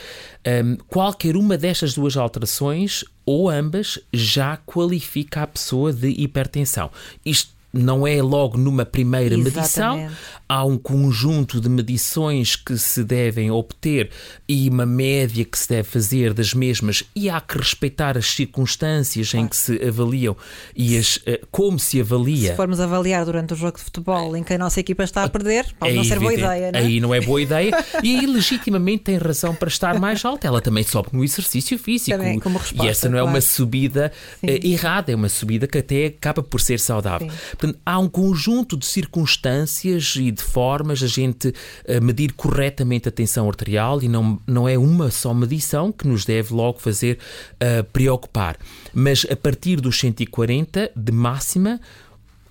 ahm, 0.45 0.77
qualquer 0.89 1.37
uma 1.37 1.57
destas 1.57 1.95
duas 1.95 2.17
alterações, 2.17 3.05
ou 3.27 3.51
ambas, 3.51 3.99
já 4.13 4.57
qualifica 4.57 5.43
a 5.43 5.47
pessoa 5.47 5.93
de 5.93 6.09
hipertensão. 6.09 6.91
Isto 7.25 7.60
não 7.73 8.07
é 8.07 8.21
logo 8.21 8.59
numa 8.59 8.85
primeira 8.85 9.37
medição, 9.39 9.97
Exatamente. 9.99 10.17
há 10.49 10.65
um 10.65 10.77
conjunto 10.77 11.61
de 11.61 11.69
medições 11.69 12.57
que 12.57 12.77
se 12.77 13.05
devem 13.05 13.51
obter 13.51 14.11
e 14.49 14.69
uma 14.69 14.85
média 14.85 15.45
que 15.45 15.57
se 15.59 15.69
deve 15.69 15.85
fazer 15.89 16.35
das 16.35 16.53
mesmas 16.53 17.05
e 17.15 17.31
há 17.31 17.41
que 17.41 17.57
respeitar 17.59 18.19
as 18.19 18.27
circunstâncias 18.27 19.33
em 19.35 19.47
que 19.47 19.57
se 19.57 19.81
avaliam 19.87 20.37
e 20.75 20.97
as, 20.99 21.21
eh, 21.27 21.41
como 21.51 21.79
se 21.79 22.01
avalia. 22.01 22.51
Se 22.51 22.57
formos 22.57 22.81
avaliar 22.81 23.25
durante 23.25 23.53
o 23.55 23.57
jogo 23.57 23.79
de 23.79 23.85
futebol 23.85 24.37
em 24.37 24.43
que 24.43 24.53
a 24.55 24.59
nossa 24.59 24.81
equipa 24.81 25.05
está 25.05 25.25
a 25.25 25.29
perder, 25.29 25.67
pode 25.79 25.95
não 25.95 26.05
ser 26.05 26.19
boa 26.19 26.33
É 26.33 26.35
evidente. 26.35 26.55
ideia, 26.57 26.73
não 26.73 26.79
é? 26.79 26.83
Aí 26.83 27.01
não 27.01 27.15
é 27.15 27.21
boa 27.21 27.41
ideia 27.41 27.71
e 28.03 28.19
aí 28.19 28.27
legitimamente 28.27 29.05
tem 29.05 29.17
razão 29.17 29.55
para 29.55 29.69
estar 29.69 29.99
mais 30.01 30.25
alta. 30.25 30.47
Ela 30.47 30.61
também 30.61 30.83
sobe 30.83 31.11
no 31.13 31.23
exercício 31.23 31.79
físico. 31.79 32.17
Também, 32.19 32.39
como 32.39 32.59
e 32.59 32.61
resposta, 32.63 32.91
essa 32.91 33.09
não 33.09 33.19
é 33.19 33.23
uma 33.23 33.33
claro. 33.33 33.47
subida 33.47 34.13
Sim. 34.41 34.47
eh, 34.49 34.67
errada, 34.69 35.13
é 35.13 35.15
uma 35.15 35.29
subida 35.29 35.67
que 35.67 35.79
até 35.79 36.07
acaba 36.07 36.43
por 36.43 36.61
ser 36.61 36.81
saudável. 36.81 37.31
Sim. 37.31 37.37
Portanto, 37.61 37.79
há 37.85 37.99
um 37.99 38.09
conjunto 38.09 38.75
de 38.75 38.87
circunstâncias 38.87 40.17
e 40.17 40.31
de 40.31 40.43
formas 40.43 41.03
a 41.03 41.07
gente 41.07 41.55
eh, 41.85 42.01
medir 42.01 42.33
corretamente 42.33 43.07
a 43.07 43.13
tensão 43.13 43.47
arterial 43.47 44.03
e 44.03 44.09
não, 44.09 44.41
não 44.47 44.67
é 44.67 44.79
uma 44.79 45.11
só 45.11 45.35
medição 45.35 45.93
que 45.93 46.09
nos 46.09 46.25
deve 46.25 46.55
logo 46.55 46.79
fazer 46.79 47.19
eh, 47.61 47.83
preocupar. 47.83 48.57
Mas 48.95 49.27
a 49.31 49.37
partir 49.37 49.79
dos 49.79 50.01
140 50.01 50.91
de 50.97 51.13
máxima 51.13 51.79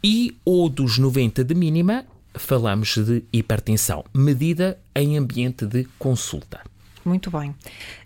e 0.03 0.37
ou 0.45 0.69
dos 0.69 0.99
90 0.99 1.43
de 1.43 1.55
mínima, 1.55 2.05
falamos 2.35 2.95
de 2.95 3.23
hipertensão, 3.33 4.05
medida 4.13 4.77
em 4.93 5.17
ambiente 5.17 5.65
de 5.65 5.85
consulta. 5.97 6.61
Muito 7.03 7.31
bem. 7.31 7.55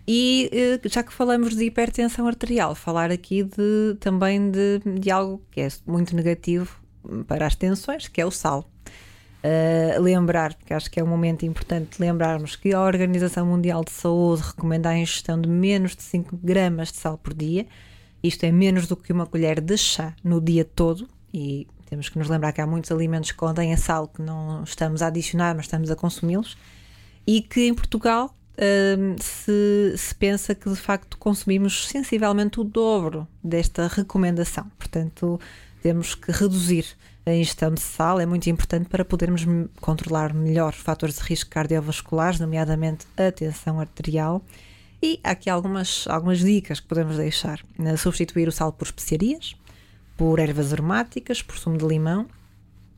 E 0.08 0.50
eh, 0.54 0.88
já 0.88 1.04
que 1.04 1.12
falamos 1.12 1.54
de 1.54 1.66
hipertensão 1.66 2.26
arterial, 2.28 2.74
falar 2.76 3.12
aqui 3.12 3.44
de, 3.44 3.98
também 4.00 4.50
de, 4.50 4.80
de 5.02 5.12
algo 5.12 5.42
que 5.52 5.60
é 5.60 5.68
muito 5.86 6.16
negativo 6.16 6.82
para 7.28 7.48
as 7.48 7.56
tensões, 7.56 8.08
que 8.08 8.22
é 8.22 8.26
o 8.26 8.32
sal. 8.32 8.70
Uh, 9.44 10.02
lembrar, 10.02 10.54
porque 10.54 10.74
acho 10.74 10.90
que 10.90 11.00
é 11.02 11.04
um 11.04 11.08
momento 11.08 11.46
importante 11.46 12.00
lembrarmos 12.00 12.56
que 12.56 12.74
a 12.74 12.80
Organização 12.80 13.46
Mundial 13.46 13.84
de 13.84 13.92
Saúde 13.92 14.42
recomenda 14.42 14.88
a 14.88 14.98
ingestão 14.98 15.40
de 15.40 15.50
menos 15.50 15.98
de 15.98 16.04
5 16.04 16.40
gramas 16.42 16.94
de 16.94 16.98
sal 16.98 17.18
por 17.18 17.34
dia. 17.34 17.68
Isto 18.24 18.46
é 18.46 18.52
menos 18.54 18.88
do 18.88 18.96
que 18.96 19.12
uma 19.12 19.26
colher 19.26 19.60
de 19.60 19.78
chá 19.78 20.16
no 20.24 20.40
dia 20.40 20.64
todo. 20.64 21.10
E 21.34 21.68
temos 21.90 22.08
que 22.08 22.18
nos 22.18 22.30
lembrar 22.30 22.54
que 22.54 22.62
há 22.62 22.66
muitos 22.66 22.90
alimentos 22.90 23.32
que 23.32 23.38
contêm 23.38 23.76
sal 23.76 24.08
que 24.08 24.22
não 24.22 24.64
estamos 24.64 25.02
a 25.02 25.08
adicionar, 25.08 25.54
mas 25.56 25.66
estamos 25.66 25.92
a 25.92 25.96
consumi-los. 25.96 26.58
E 27.28 27.42
que 27.42 27.68
em 27.68 27.74
Portugal 27.74 28.34
hum, 28.98 29.16
se, 29.20 29.94
se 29.98 30.16
pensa 30.16 30.56
que 30.56 30.70
de 30.70 30.76
facto 30.76 31.18
consumimos 31.18 31.88
sensivelmente 31.88 32.62
o 32.62 32.64
dobro 32.64 33.28
desta 33.44 33.88
recomendação. 33.88 34.72
Portanto, 34.78 35.38
temos 35.84 36.16
que 36.16 36.32
reduzir 36.32 36.86
a 37.26 37.34
ingestão 37.34 37.74
de 37.74 37.82
sal, 37.82 38.18
é 38.18 38.26
muito 38.26 38.50
importante 38.50 38.88
para 38.88 39.04
podermos 39.04 39.46
controlar 39.82 40.34
melhor 40.34 40.72
fatores 40.72 41.16
de 41.18 41.22
risco 41.22 41.50
cardiovasculares, 41.50 42.40
nomeadamente 42.40 43.06
a 43.18 43.30
tensão 43.34 43.82
arterial. 43.82 44.42
E 45.02 45.20
há 45.22 45.32
aqui 45.32 45.50
algumas, 45.50 46.08
algumas 46.08 46.40
dicas 46.40 46.80
que 46.80 46.88
podemos 46.88 47.18
deixar. 47.18 47.60
Eh, 47.80 47.98
Substituir 47.98 48.48
o 48.48 48.52
sal 48.52 48.72
por 48.72 48.86
especiarias, 48.86 49.58
por 50.16 50.40
ervas 50.40 50.72
aromáticas, 50.72 51.42
por 51.42 51.58
sumo 51.58 51.78
de 51.78 51.86
limão. 51.86 52.28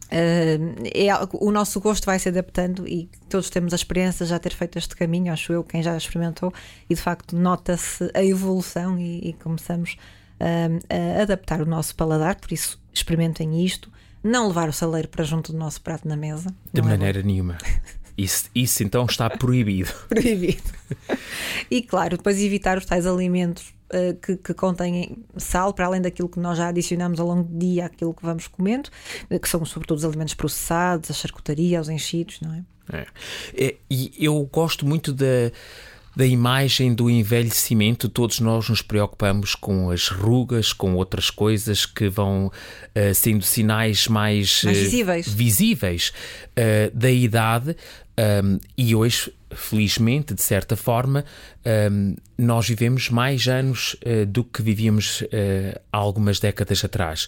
Uh, 0.06 0.86
é 0.94 1.08
o 1.34 1.52
nosso 1.52 1.82
gosto 1.82 2.06
vai 2.06 2.20
se 2.20 2.30
adaptando 2.30 2.88
e 2.88 3.10
todos 3.28 3.50
temos 3.50 3.74
a 3.74 3.76
experiência 3.76 4.24
de 4.24 4.30
já 4.30 4.38
ter 4.38 4.54
feito 4.54 4.78
este 4.78 4.96
caminho, 4.96 5.34
acho 5.34 5.52
eu, 5.52 5.64
quem 5.64 5.82
já 5.82 5.98
experimentou, 5.98 6.54
e 6.88 6.94
de 6.94 7.02
facto 7.02 7.36
nota-se 7.36 8.12
a 8.14 8.24
evolução 8.24 9.00
e, 9.00 9.30
e 9.30 9.34
começamos 9.34 9.98
um, 9.98 10.25
a 10.40 11.22
adaptar 11.22 11.62
o 11.62 11.66
nosso 11.66 11.96
paladar, 11.96 12.36
por 12.36 12.52
isso 12.52 12.82
experimentem 12.94 13.64
isto. 13.64 13.92
não 14.24 14.48
levar 14.48 14.70
o 14.70 14.74
saleiro 14.74 15.08
para 15.08 15.24
junto 15.24 15.52
do 15.52 15.58
nosso 15.58 15.82
prato 15.82 16.08
na 16.08 16.16
mesa. 16.16 16.54
De 16.74 16.82
é 16.82 16.84
maneira 16.84 17.22
nenhuma. 17.22 17.58
Isso, 18.18 18.50
isso 18.56 18.82
então 18.82 19.06
está 19.06 19.30
proibido. 19.30 19.92
proibido. 20.08 20.64
e 21.70 21.82
claro, 21.82 22.18
depois 22.18 22.40
evitar 22.40 22.78
os 22.78 22.86
tais 22.86 23.06
alimentos 23.06 23.74
uh, 23.94 24.14
que, 24.22 24.38
que, 24.38 24.54
contêm 24.54 25.18
sal, 25.38 25.74
para 25.74 25.86
além 25.86 26.02
daquilo 26.02 26.30
que 26.30 26.40
nós 26.40 26.58
já 26.58 26.70
adicionamos 26.70 27.20
ao 27.20 27.28
longo 27.28 27.44
do 27.44 27.58
dia, 27.58 27.86
aquilo 27.86 28.14
que 28.14 28.24
vamos 28.24 28.48
comendo, 28.48 28.90
uh, 29.30 29.40
que 29.40 29.50
são 29.50 29.64
sobretudo 29.66 29.98
os 29.98 30.06
alimentos 30.06 30.34
processados, 30.34 31.12
a 31.12 31.14
charcutaria, 31.14 31.82
os 31.82 31.90
enchidos, 31.90 32.40
não 32.40 32.54
é? 32.54 32.64
é. 32.94 33.08
é 33.54 33.76
e 33.90 34.14
eu 34.18 34.42
gosto 34.52 34.86
muito 34.86 35.12
da 35.12 35.52
da 36.16 36.26
imagem 36.26 36.94
do 36.94 37.10
envelhecimento, 37.10 38.08
todos 38.08 38.40
nós 38.40 38.70
nos 38.70 38.82
preocupamos 38.82 39.54
com 39.54 39.92
as 39.92 40.08
rugas, 40.08 40.72
com 40.72 40.96
outras 40.96 41.30
coisas 41.30 41.86
que 41.86 42.08
vão 42.08 42.48
uh, 42.48 43.14
sendo 43.14 43.44
sinais 43.44 44.08
mais, 44.08 44.64
mais 44.64 44.78
visíveis, 44.78 45.28
visíveis 45.28 46.14
uh, 46.52 46.98
da 46.98 47.12
idade. 47.12 47.76
Um, 48.18 48.60
e 48.78 48.96
hoje, 48.96 49.34
felizmente, 49.54 50.34
de 50.34 50.42
certa 50.42 50.78
forma, 50.78 51.26
um, 51.92 52.16
nós 52.38 52.68
vivemos 52.68 53.10
mais 53.10 53.46
anos 53.48 53.96
uh, 54.06 54.26
do 54.26 54.44
que 54.44 54.62
vivíamos 54.62 55.22
há 55.92 55.98
algumas 55.98 56.40
décadas 56.40 56.84
atrás 56.86 57.28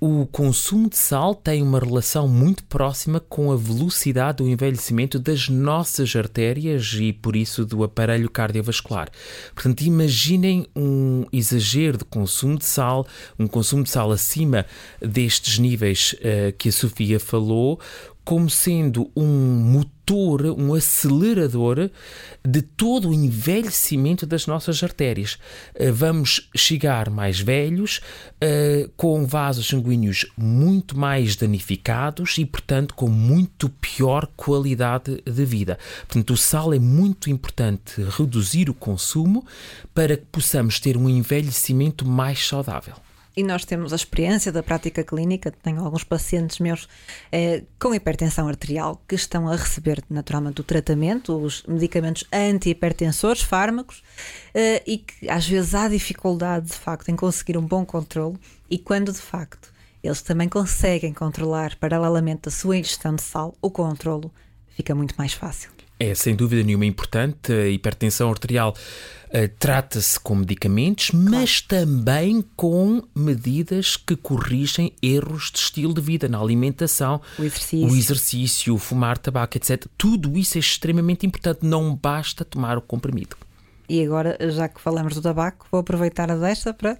o 0.00 0.26
consumo 0.26 0.88
de 0.88 0.96
sal 0.96 1.34
tem 1.34 1.60
uma 1.60 1.80
relação 1.80 2.28
muito 2.28 2.62
próxima 2.64 3.18
com 3.18 3.50
a 3.50 3.56
velocidade 3.56 4.38
do 4.38 4.48
envelhecimento 4.48 5.18
das 5.18 5.48
nossas 5.48 6.14
artérias 6.14 6.96
e, 7.00 7.12
por 7.12 7.34
isso, 7.34 7.64
do 7.64 7.82
aparelho 7.82 8.30
cardiovascular. 8.30 9.10
Portanto, 9.52 9.80
imaginem 9.82 10.66
um 10.74 11.24
exagero 11.32 11.98
de 11.98 12.04
consumo 12.04 12.56
de 12.56 12.64
sal, 12.64 13.06
um 13.36 13.48
consumo 13.48 13.82
de 13.82 13.90
sal 13.90 14.12
acima 14.12 14.64
destes 15.00 15.58
níveis 15.58 16.14
uh, 16.20 16.52
que 16.56 16.68
a 16.68 16.72
Sofia 16.72 17.18
falou, 17.18 17.80
como 18.28 18.50
sendo 18.50 19.10
um 19.16 19.24
motor, 19.24 20.42
um 20.48 20.74
acelerador 20.74 21.90
de 22.46 22.60
todo 22.60 23.08
o 23.08 23.14
envelhecimento 23.14 24.26
das 24.26 24.46
nossas 24.46 24.82
artérias. 24.82 25.38
Eh, 25.74 25.90
vamos 25.90 26.50
chegar 26.54 27.08
mais 27.08 27.40
velhos, 27.40 28.02
eh, 28.38 28.90
com 28.98 29.24
vasos 29.24 29.66
sanguíneos 29.66 30.26
muito 30.36 30.94
mais 30.94 31.36
danificados 31.36 32.36
e, 32.36 32.44
portanto, 32.44 32.92
com 32.92 33.08
muito 33.08 33.70
pior 33.70 34.28
qualidade 34.36 35.22
de 35.24 35.44
vida. 35.46 35.78
Portanto, 36.06 36.34
o 36.34 36.36
sal 36.36 36.74
é 36.74 36.78
muito 36.78 37.30
importante 37.30 38.02
reduzir 38.10 38.68
o 38.68 38.74
consumo 38.74 39.42
para 39.94 40.18
que 40.18 40.26
possamos 40.30 40.78
ter 40.78 40.98
um 40.98 41.08
envelhecimento 41.08 42.06
mais 42.06 42.46
saudável 42.46 43.07
e 43.38 43.42
nós 43.44 43.64
temos 43.64 43.92
a 43.92 43.96
experiência 43.96 44.50
da 44.50 44.64
prática 44.64 45.04
clínica. 45.04 45.52
Tenho 45.62 45.84
alguns 45.84 46.02
pacientes 46.02 46.58
meus 46.58 46.88
eh, 47.30 47.62
com 47.78 47.94
hipertensão 47.94 48.48
arterial 48.48 49.00
que 49.06 49.14
estão 49.14 49.46
a 49.46 49.54
receber 49.54 50.02
naturalmente 50.10 50.60
o 50.60 50.64
tratamento, 50.64 51.36
os 51.36 51.62
medicamentos 51.62 52.24
antihipertensores, 52.32 53.40
fármacos, 53.40 54.02
eh, 54.52 54.82
e 54.84 54.98
que 54.98 55.30
às 55.30 55.46
vezes 55.46 55.72
há 55.72 55.86
dificuldade 55.86 56.66
de 56.66 56.72
facto 56.72 57.10
em 57.10 57.14
conseguir 57.14 57.56
um 57.56 57.64
bom 57.64 57.86
controle, 57.86 58.36
e 58.68 58.76
quando 58.76 59.12
de 59.12 59.20
facto 59.20 59.72
eles 60.02 60.20
também 60.20 60.48
conseguem 60.48 61.14
controlar 61.14 61.76
paralelamente 61.76 62.48
a 62.48 62.50
sua 62.50 62.76
ingestão 62.76 63.14
de 63.14 63.22
sal, 63.22 63.54
o 63.62 63.70
controlo 63.70 64.32
fica 64.70 64.96
muito 64.96 65.14
mais 65.16 65.32
fácil. 65.32 65.77
É 66.00 66.14
sem 66.14 66.36
dúvida 66.36 66.62
nenhuma 66.62 66.86
importante. 66.86 67.52
A 67.52 67.68
hipertensão 67.68 68.30
arterial 68.30 68.72
uh, 68.72 69.48
trata-se 69.58 70.18
com 70.20 70.36
medicamentos, 70.36 71.10
claro. 71.10 71.30
mas 71.30 71.60
também 71.60 72.44
com 72.54 73.02
medidas 73.14 73.96
que 73.96 74.14
corrigem 74.14 74.92
erros 75.02 75.50
de 75.50 75.58
estilo 75.58 75.92
de 75.92 76.00
vida 76.00 76.28
na 76.28 76.38
alimentação, 76.38 77.20
o 77.38 77.42
exercício, 77.42 77.88
o 77.88 77.96
exercício 77.96 78.78
fumar 78.78 79.18
tabaco, 79.18 79.56
etc. 79.56 79.86
Tudo 79.96 80.38
isso 80.38 80.56
é 80.56 80.60
extremamente 80.60 81.26
importante. 81.26 81.60
Não 81.62 81.94
basta 81.96 82.44
tomar 82.44 82.78
o 82.78 82.82
comprimido. 82.82 83.36
E 83.88 84.04
agora, 84.04 84.36
já 84.50 84.68
que 84.68 84.80
falamos 84.80 85.14
do 85.14 85.22
tabaco, 85.22 85.66
vou 85.72 85.80
aproveitar 85.80 86.30
a 86.30 86.36
desta 86.36 86.72
para 86.72 86.98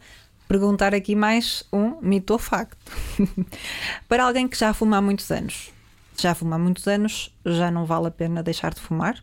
perguntar 0.49 0.95
aqui 0.95 1.15
mais 1.15 1.63
um 1.73 2.01
mito 2.01 2.33
ou 2.33 2.39
facto. 2.39 2.79
para 4.09 4.25
alguém 4.25 4.49
que 4.49 4.59
já 4.59 4.73
fuma 4.73 4.97
há 4.97 5.03
muitos 5.03 5.31
anos, 5.31 5.71
já 6.23 6.35
fuma 6.35 6.57
há 6.57 6.59
muitos 6.59 6.87
anos, 6.87 7.35
já 7.45 7.71
não 7.71 7.87
vale 7.87 8.09
a 8.09 8.11
pena 8.11 8.43
deixar 8.43 8.75
de 8.75 8.81
fumar? 8.81 9.23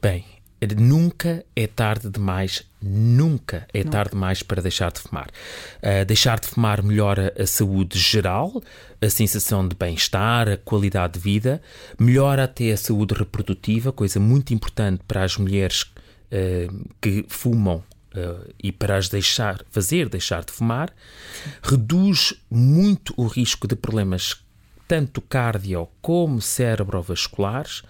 Bem, 0.00 0.24
nunca 0.78 1.44
é 1.54 1.66
tarde 1.66 2.08
demais, 2.08 2.62
nunca 2.80 3.66
é 3.72 3.78
nunca. 3.78 3.90
tarde 3.90 4.10
demais 4.12 4.42
para 4.42 4.62
deixar 4.62 4.90
de 4.90 5.00
fumar. 5.00 5.28
Uh, 5.78 6.04
deixar 6.04 6.40
de 6.40 6.48
fumar 6.48 6.82
melhora 6.82 7.34
a 7.38 7.46
saúde 7.46 7.98
geral, 7.98 8.62
a 9.00 9.10
sensação 9.10 9.66
de 9.66 9.76
bem-estar, 9.76 10.48
a 10.48 10.56
qualidade 10.56 11.14
de 11.14 11.20
vida, 11.20 11.60
melhora 11.98 12.44
até 12.44 12.72
a 12.72 12.76
saúde 12.76 13.14
reprodutiva, 13.14 13.92
coisa 13.92 14.18
muito 14.18 14.54
importante 14.54 15.02
para 15.06 15.22
as 15.22 15.36
mulheres 15.36 15.82
uh, 15.82 16.90
que 17.00 17.24
fumam 17.28 17.82
Uh, 18.16 18.50
e 18.62 18.72
para 18.72 18.96
as 18.96 19.10
deixar 19.10 19.62
fazer 19.70 20.08
deixar 20.08 20.42
de 20.42 20.50
fumar, 20.50 20.90
reduz 21.62 22.32
muito 22.50 23.12
o 23.14 23.26
risco 23.26 23.68
de 23.68 23.76
problemas 23.76 24.42
tanto 24.86 25.20
cardio 25.20 25.88
como 26.00 26.40
cerebrovasculares, 26.40 27.82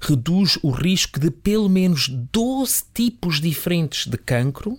reduz 0.00 0.58
o 0.62 0.70
risco 0.70 1.18
de 1.18 1.30
pelo 1.30 1.68
menos 1.68 2.08
12 2.08 2.84
tipos 2.94 3.40
diferentes 3.40 4.06
de 4.06 4.18
cancro 4.18 4.78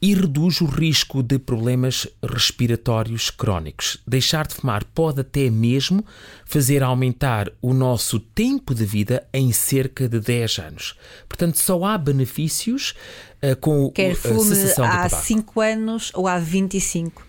e 0.00 0.14
reduz 0.14 0.60
o 0.60 0.66
risco 0.66 1.22
de 1.22 1.38
problemas 1.38 2.06
respiratórios 2.22 3.30
crónicos. 3.30 3.98
Deixar 4.06 4.46
de 4.46 4.54
fumar 4.54 4.84
pode 4.84 5.20
até 5.20 5.48
mesmo 5.48 6.04
fazer 6.44 6.82
aumentar 6.82 7.50
o 7.62 7.72
nosso 7.72 8.20
tempo 8.20 8.74
de 8.74 8.84
vida 8.84 9.26
em 9.32 9.52
cerca 9.52 10.08
de 10.08 10.20
10 10.20 10.58
anos. 10.58 10.94
Portanto, 11.28 11.58
só 11.58 11.82
há 11.84 11.96
benefícios 11.96 12.94
uh, 13.42 13.56
com 13.56 13.90
Quer 13.90 14.12
a 14.12 14.16
fume 14.16 14.54
cessação 14.54 14.84
há 14.84 15.08
5 15.08 15.60
anos 15.60 16.12
ou 16.14 16.28
há 16.28 16.38
25. 16.38 17.25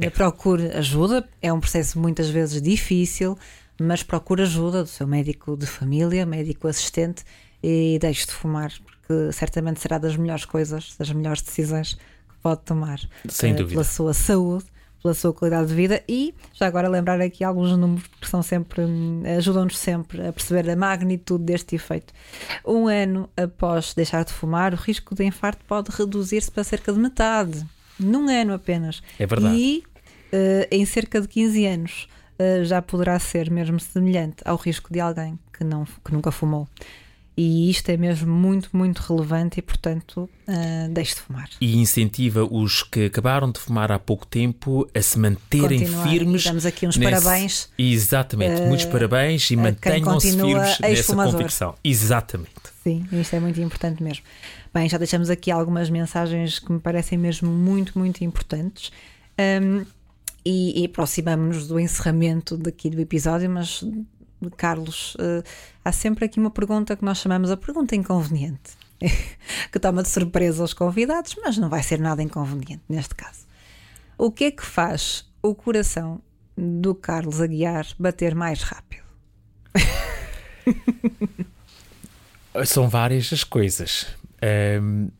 É. 0.00 0.10
Procure 0.10 0.68
ajuda, 0.72 1.26
é 1.40 1.52
um 1.52 1.60
processo 1.60 1.98
muitas 1.98 2.28
vezes 2.28 2.60
difícil, 2.60 3.38
mas 3.80 4.02
procure 4.02 4.42
ajuda 4.42 4.82
do 4.82 4.88
seu 4.88 5.06
médico 5.06 5.56
de 5.56 5.66
família, 5.66 6.26
médico 6.26 6.68
assistente 6.68 7.24
e 7.62 7.98
deixe 8.00 8.26
de 8.26 8.32
fumar, 8.32 8.72
porque 8.84 9.32
certamente 9.32 9.80
será 9.80 9.98
das 9.98 10.16
melhores 10.16 10.44
coisas, 10.44 10.94
das 10.98 11.10
melhores 11.10 11.42
decisões 11.42 11.94
que 11.94 12.36
pode 12.42 12.62
tomar 12.62 13.00
Sem 13.28 13.52
uh, 13.52 13.56
dúvida. 13.56 13.72
pela 13.72 13.84
sua 13.84 14.12
saúde, 14.12 14.64
pela 15.00 15.14
sua 15.14 15.32
qualidade 15.32 15.68
de 15.68 15.74
vida 15.74 16.02
e 16.08 16.34
já 16.52 16.66
agora 16.66 16.88
lembrar 16.88 17.20
aqui 17.20 17.44
alguns 17.44 17.70
números 17.76 18.04
que 18.20 18.28
são 18.28 18.42
sempre 18.42 18.82
ajudam-nos 19.36 19.78
sempre 19.78 20.26
a 20.26 20.32
perceber 20.32 20.68
a 20.68 20.76
magnitude 20.76 21.44
deste 21.44 21.76
efeito. 21.76 22.12
Um 22.66 22.88
ano 22.88 23.30
após 23.36 23.94
deixar 23.94 24.24
de 24.24 24.32
fumar, 24.32 24.74
o 24.74 24.76
risco 24.76 25.14
de 25.14 25.24
infarto 25.24 25.64
pode 25.66 25.90
reduzir-se 25.90 26.50
para 26.50 26.64
cerca 26.64 26.92
de 26.92 26.98
metade 26.98 27.64
num 27.98 28.28
ano 28.28 28.54
apenas. 28.54 29.02
É 29.18 29.26
verdade. 29.26 29.56
E 29.56 29.82
uh, 30.32 30.68
em 30.70 30.84
cerca 30.84 31.20
de 31.20 31.28
15 31.28 31.66
anos 31.66 32.08
uh, 32.38 32.64
já 32.64 32.80
poderá 32.82 33.18
ser 33.18 33.50
mesmo 33.50 33.78
semelhante 33.80 34.36
ao 34.44 34.56
risco 34.56 34.92
de 34.92 35.00
alguém 35.00 35.38
que, 35.52 35.64
não, 35.64 35.84
que 35.84 36.12
nunca 36.12 36.30
fumou. 36.30 36.68
E 37.40 37.70
isto 37.70 37.88
é 37.88 37.96
mesmo 37.96 38.34
muito, 38.34 38.68
muito 38.72 38.98
relevante 38.98 39.60
e, 39.60 39.62
portanto, 39.62 40.28
uh, 40.48 40.92
deixe 40.92 41.14
de 41.14 41.20
fumar. 41.20 41.48
E 41.60 41.76
incentiva 41.76 42.42
os 42.42 42.82
que 42.82 43.04
acabaram 43.04 43.52
de 43.52 43.60
fumar 43.60 43.92
há 43.92 43.98
pouco 43.98 44.26
tempo 44.26 44.90
a 44.92 45.00
se 45.00 45.16
manterem 45.20 45.78
Continuar. 45.78 46.08
firmes. 46.08 46.44
Damos 46.44 46.66
aqui 46.66 46.84
uns 46.88 46.96
nesse... 46.96 47.12
parabéns. 47.12 47.68
Exatamente, 47.78 48.62
uh, 48.62 48.66
muitos 48.66 48.86
parabéns 48.86 49.48
e 49.52 49.56
mantenham-se 49.56 50.32
firmes 50.32 50.80
nessa 50.80 51.14
convicção. 51.14 51.74
Exatamente. 51.84 52.67
Sim, 52.88 53.06
isto 53.12 53.36
é 53.36 53.40
muito 53.40 53.60
importante 53.60 54.02
mesmo. 54.02 54.24
Bem, 54.72 54.88
já 54.88 54.96
deixamos 54.96 55.28
aqui 55.28 55.50
algumas 55.50 55.90
mensagens 55.90 56.58
que 56.58 56.72
me 56.72 56.80
parecem 56.80 57.18
mesmo 57.18 57.50
muito, 57.50 57.98
muito 57.98 58.24
importantes. 58.24 58.90
Um, 59.38 59.84
e, 60.42 60.80
e 60.80 60.86
aproximamos-nos 60.86 61.68
do 61.68 61.78
encerramento 61.78 62.56
daqui 62.56 62.88
do 62.88 62.98
episódio, 62.98 63.50
mas 63.50 63.84
Carlos, 64.56 65.16
uh, 65.16 65.44
há 65.84 65.92
sempre 65.92 66.24
aqui 66.24 66.40
uma 66.40 66.50
pergunta 66.50 66.96
que 66.96 67.04
nós 67.04 67.18
chamamos 67.18 67.50
a 67.50 67.58
pergunta 67.58 67.94
inconveniente, 67.94 68.78
que 69.70 69.78
toma 69.78 70.02
de 70.02 70.08
surpresa 70.08 70.64
os 70.64 70.72
convidados, 70.72 71.36
mas 71.42 71.58
não 71.58 71.68
vai 71.68 71.82
ser 71.82 72.00
nada 72.00 72.22
inconveniente 72.22 72.84
neste 72.88 73.14
caso. 73.14 73.40
O 74.16 74.32
que 74.32 74.44
é 74.44 74.50
que 74.50 74.64
faz 74.64 75.30
o 75.42 75.54
coração 75.54 76.22
do 76.56 76.94
Carlos 76.94 77.42
Aguiar 77.42 77.86
bater 77.98 78.34
mais 78.34 78.62
rápido? 78.62 79.04
São 82.64 82.88
várias 82.88 83.32
as 83.32 83.44
coisas. 83.44 84.06
Um, 84.80 85.10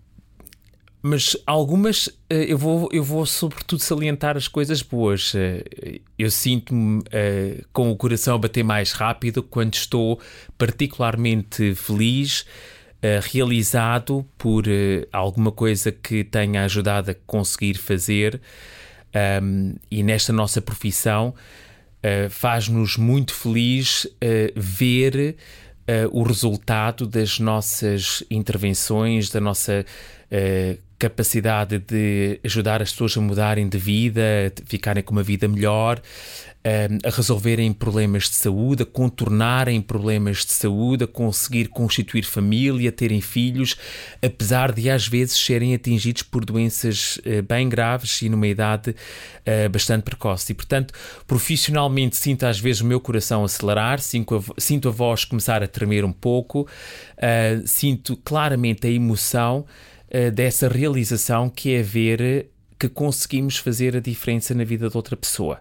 mas 1.01 1.37
algumas 1.47 2.09
eh, 2.29 2.47
eu 2.49 2.59
vou, 2.59 2.89
eu 2.93 3.05
vou 3.05 3.25
sobretudo 3.25 3.81
salientar 3.81 4.37
as 4.37 4.49
coisas 4.49 4.83
boas. 4.83 5.33
Eh, 5.35 6.01
eu 6.19 6.31
sinto-me 6.31 6.99
uh, 6.99 7.65
com 7.73 7.91
o 7.91 7.97
coração 7.97 8.35
a 8.35 8.39
bater 8.39 8.65
mais 8.65 8.93
rápido 8.93 9.43
quando 9.43 9.75
estou 9.75 10.21
particularmente 10.57 11.75
feliz, 11.75 12.45
realizado 13.23 14.27
por 14.37 14.65
alguma 15.13 15.53
coisa 15.53 15.93
que 15.93 16.25
tenha 16.25 16.65
ajudado 16.65 17.13
a 17.13 17.15
conseguir 17.29 17.75
fazer. 17.75 18.41
E 19.89 20.03
nesta 20.03 20.33
nossa 20.33 20.61
profissão 20.61 21.33
faz-nos 22.29 22.97
muito 22.97 23.33
feliz 23.33 24.05
ver 24.57 25.37
uh, 25.89 26.09
o 26.13 26.23
resultado 26.23 27.07
das 27.07 27.39
nossas 27.39 28.23
intervenções, 28.31 29.31
da 29.31 29.41
nossa 29.41 29.85
capacidade 30.99 31.79
de 31.79 32.39
ajudar 32.45 32.83
as 32.83 32.91
pessoas 32.91 33.17
a 33.17 33.21
mudarem 33.21 33.67
de 33.67 33.79
vida, 33.79 34.21
a 34.49 34.69
ficarem 34.69 35.03
com 35.03 35.13
uma 35.13 35.23
vida 35.23 35.49
melhor, 35.49 36.03
a 37.03 37.11
resolverem 37.11 37.73
problemas 37.73 38.25
de 38.25 38.35
saúde, 38.35 38.83
a 38.83 38.87
contornarem 38.87 39.81
problemas 39.81 40.45
de 40.45 40.53
saúde, 40.53 41.05
a 41.05 41.07
conseguir 41.07 41.69
constituir 41.69 42.25
família, 42.25 42.91
terem 42.91 43.21
filhos, 43.21 43.77
apesar 44.23 44.73
de 44.73 44.91
às 44.91 45.07
vezes 45.07 45.37
serem 45.37 45.75
atingidos 45.75 46.23
por 46.23 46.45
doenças 46.45 47.19
eh, 47.25 47.41
bem 47.41 47.69
graves 47.69 48.21
e 48.23 48.29
numa 48.29 48.47
idade 48.47 48.95
eh, 49.47 49.69
bastante 49.69 50.03
precoce. 50.03 50.53
E, 50.53 50.55
portanto, 50.55 50.93
profissionalmente 51.27 52.17
sinto 52.17 52.45
às 52.45 52.59
vezes 52.59 52.81
o 52.81 52.87
meu 52.87 53.01
coração 53.01 53.45
acelerar, 53.45 54.01
sinto 54.01 54.89
a 54.89 54.91
voz 54.91 55.25
começar 55.25 55.63
a 55.63 55.69
tremer 55.69 56.05
um 56.05 56.13
pouco, 56.13 56.69
eh, 57.17 57.63
sinto 57.65 58.17
claramente 58.17 58.87
a 58.87 58.91
emoção 58.91 59.65
dessa 60.33 60.69
realização 60.69 61.51
que 61.51 61.75
é 61.75 61.83
ver 61.83 62.49
que 62.79 62.89
conseguimos 62.89 63.57
fazer 63.57 63.97
a 63.97 64.01
diferença 64.01 64.55
na 64.55 64.65
vida 64.65 64.89
de 64.89 64.97
outra 64.97 65.17
pessoa. 65.17 65.61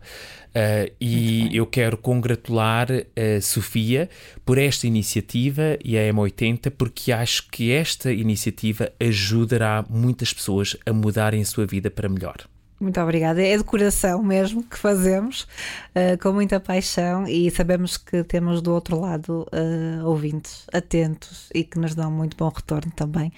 Uh, 0.49 0.91
e 0.99 1.55
eu 1.55 1.65
quero 1.65 1.97
congratular 1.97 2.87
a 2.91 3.41
Sofia 3.41 4.09
por 4.45 4.57
esta 4.57 4.87
iniciativa 4.87 5.77
e 5.83 5.97
a 5.97 6.01
M80, 6.13 6.71
porque 6.71 7.11
acho 7.11 7.47
que 7.49 7.71
esta 7.71 8.11
iniciativa 8.11 8.91
ajudará 8.99 9.85
muitas 9.89 10.33
pessoas 10.33 10.75
a 10.85 10.93
mudarem 10.93 11.41
a 11.41 11.45
sua 11.45 11.65
vida 11.65 11.91
para 11.91 12.09
melhor. 12.09 12.37
Muito 12.79 12.99
obrigada. 13.01 13.41
É 13.41 13.57
de 13.57 13.63
coração 13.63 14.21
mesmo 14.23 14.63
que 14.63 14.77
fazemos, 14.77 15.47
uh, 15.95 16.17
com 16.21 16.31
muita 16.31 16.59
paixão, 16.59 17.27
e 17.27 17.49
sabemos 17.49 17.97
que 17.97 18.23
temos 18.23 18.61
do 18.61 18.71
outro 18.73 18.99
lado 18.99 19.47
uh, 19.51 20.05
ouvintes 20.05 20.65
atentos 20.71 21.49
e 21.53 21.63
que 21.63 21.79
nos 21.79 21.95
dão 21.95 22.11
muito 22.11 22.37
bom 22.37 22.49
retorno 22.49 22.91
também. 22.95 23.31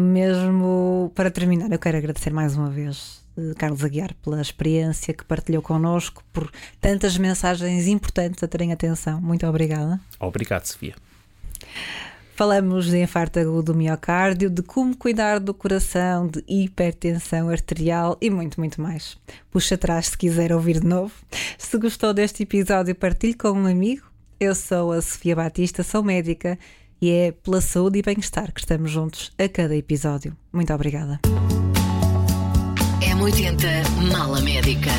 Mesmo 0.00 1.12
para 1.14 1.30
terminar, 1.30 1.70
eu 1.70 1.78
quero 1.78 1.98
agradecer 1.98 2.32
mais 2.32 2.56
uma 2.56 2.70
vez 2.70 3.22
eh, 3.36 3.52
Carlos 3.58 3.84
Aguiar 3.84 4.14
pela 4.22 4.40
experiência 4.40 5.12
que 5.12 5.24
partilhou 5.24 5.60
connosco, 5.60 6.24
por 6.32 6.50
tantas 6.80 7.18
mensagens 7.18 7.86
importantes 7.86 8.42
a 8.42 8.48
terem 8.48 8.72
atenção. 8.72 9.20
Muito 9.20 9.46
obrigada. 9.46 10.00
Obrigado, 10.18 10.64
Sofia. 10.64 10.94
Falamos 12.34 12.86
de 12.86 13.02
infarto 13.02 13.38
agudo 13.38 13.74
do 13.74 13.78
miocárdio, 13.78 14.48
de 14.48 14.62
como 14.62 14.96
cuidar 14.96 15.38
do 15.38 15.52
coração, 15.52 16.26
de 16.26 16.42
hipertensão 16.48 17.50
arterial 17.50 18.16
e 18.22 18.30
muito, 18.30 18.58
muito 18.58 18.80
mais. 18.80 19.18
Puxa 19.50 19.74
atrás 19.74 20.06
se 20.06 20.16
quiser 20.16 20.50
ouvir 20.50 20.80
de 20.80 20.86
novo. 20.86 21.12
Se 21.58 21.76
gostou 21.76 22.14
deste 22.14 22.44
episódio, 22.44 22.94
partilhe 22.94 23.34
com 23.34 23.50
um 23.50 23.66
amigo. 23.66 24.06
Eu 24.40 24.54
sou 24.54 24.92
a 24.92 25.02
Sofia 25.02 25.36
Batista, 25.36 25.82
sou 25.82 26.02
médica 26.02 26.58
e 27.00 27.10
é 27.10 27.32
pela 27.32 27.60
saúde 27.60 27.98
e 27.98 28.02
bem-estar 28.02 28.52
que 28.52 28.60
estamos 28.60 28.90
juntos 28.90 29.32
a 29.38 29.48
cada 29.48 29.74
episódio. 29.74 30.36
Muito 30.52 30.72
obrigada. 30.72 31.20
M80 33.00 34.10
Mala 34.12 34.40
Médica. 34.40 34.90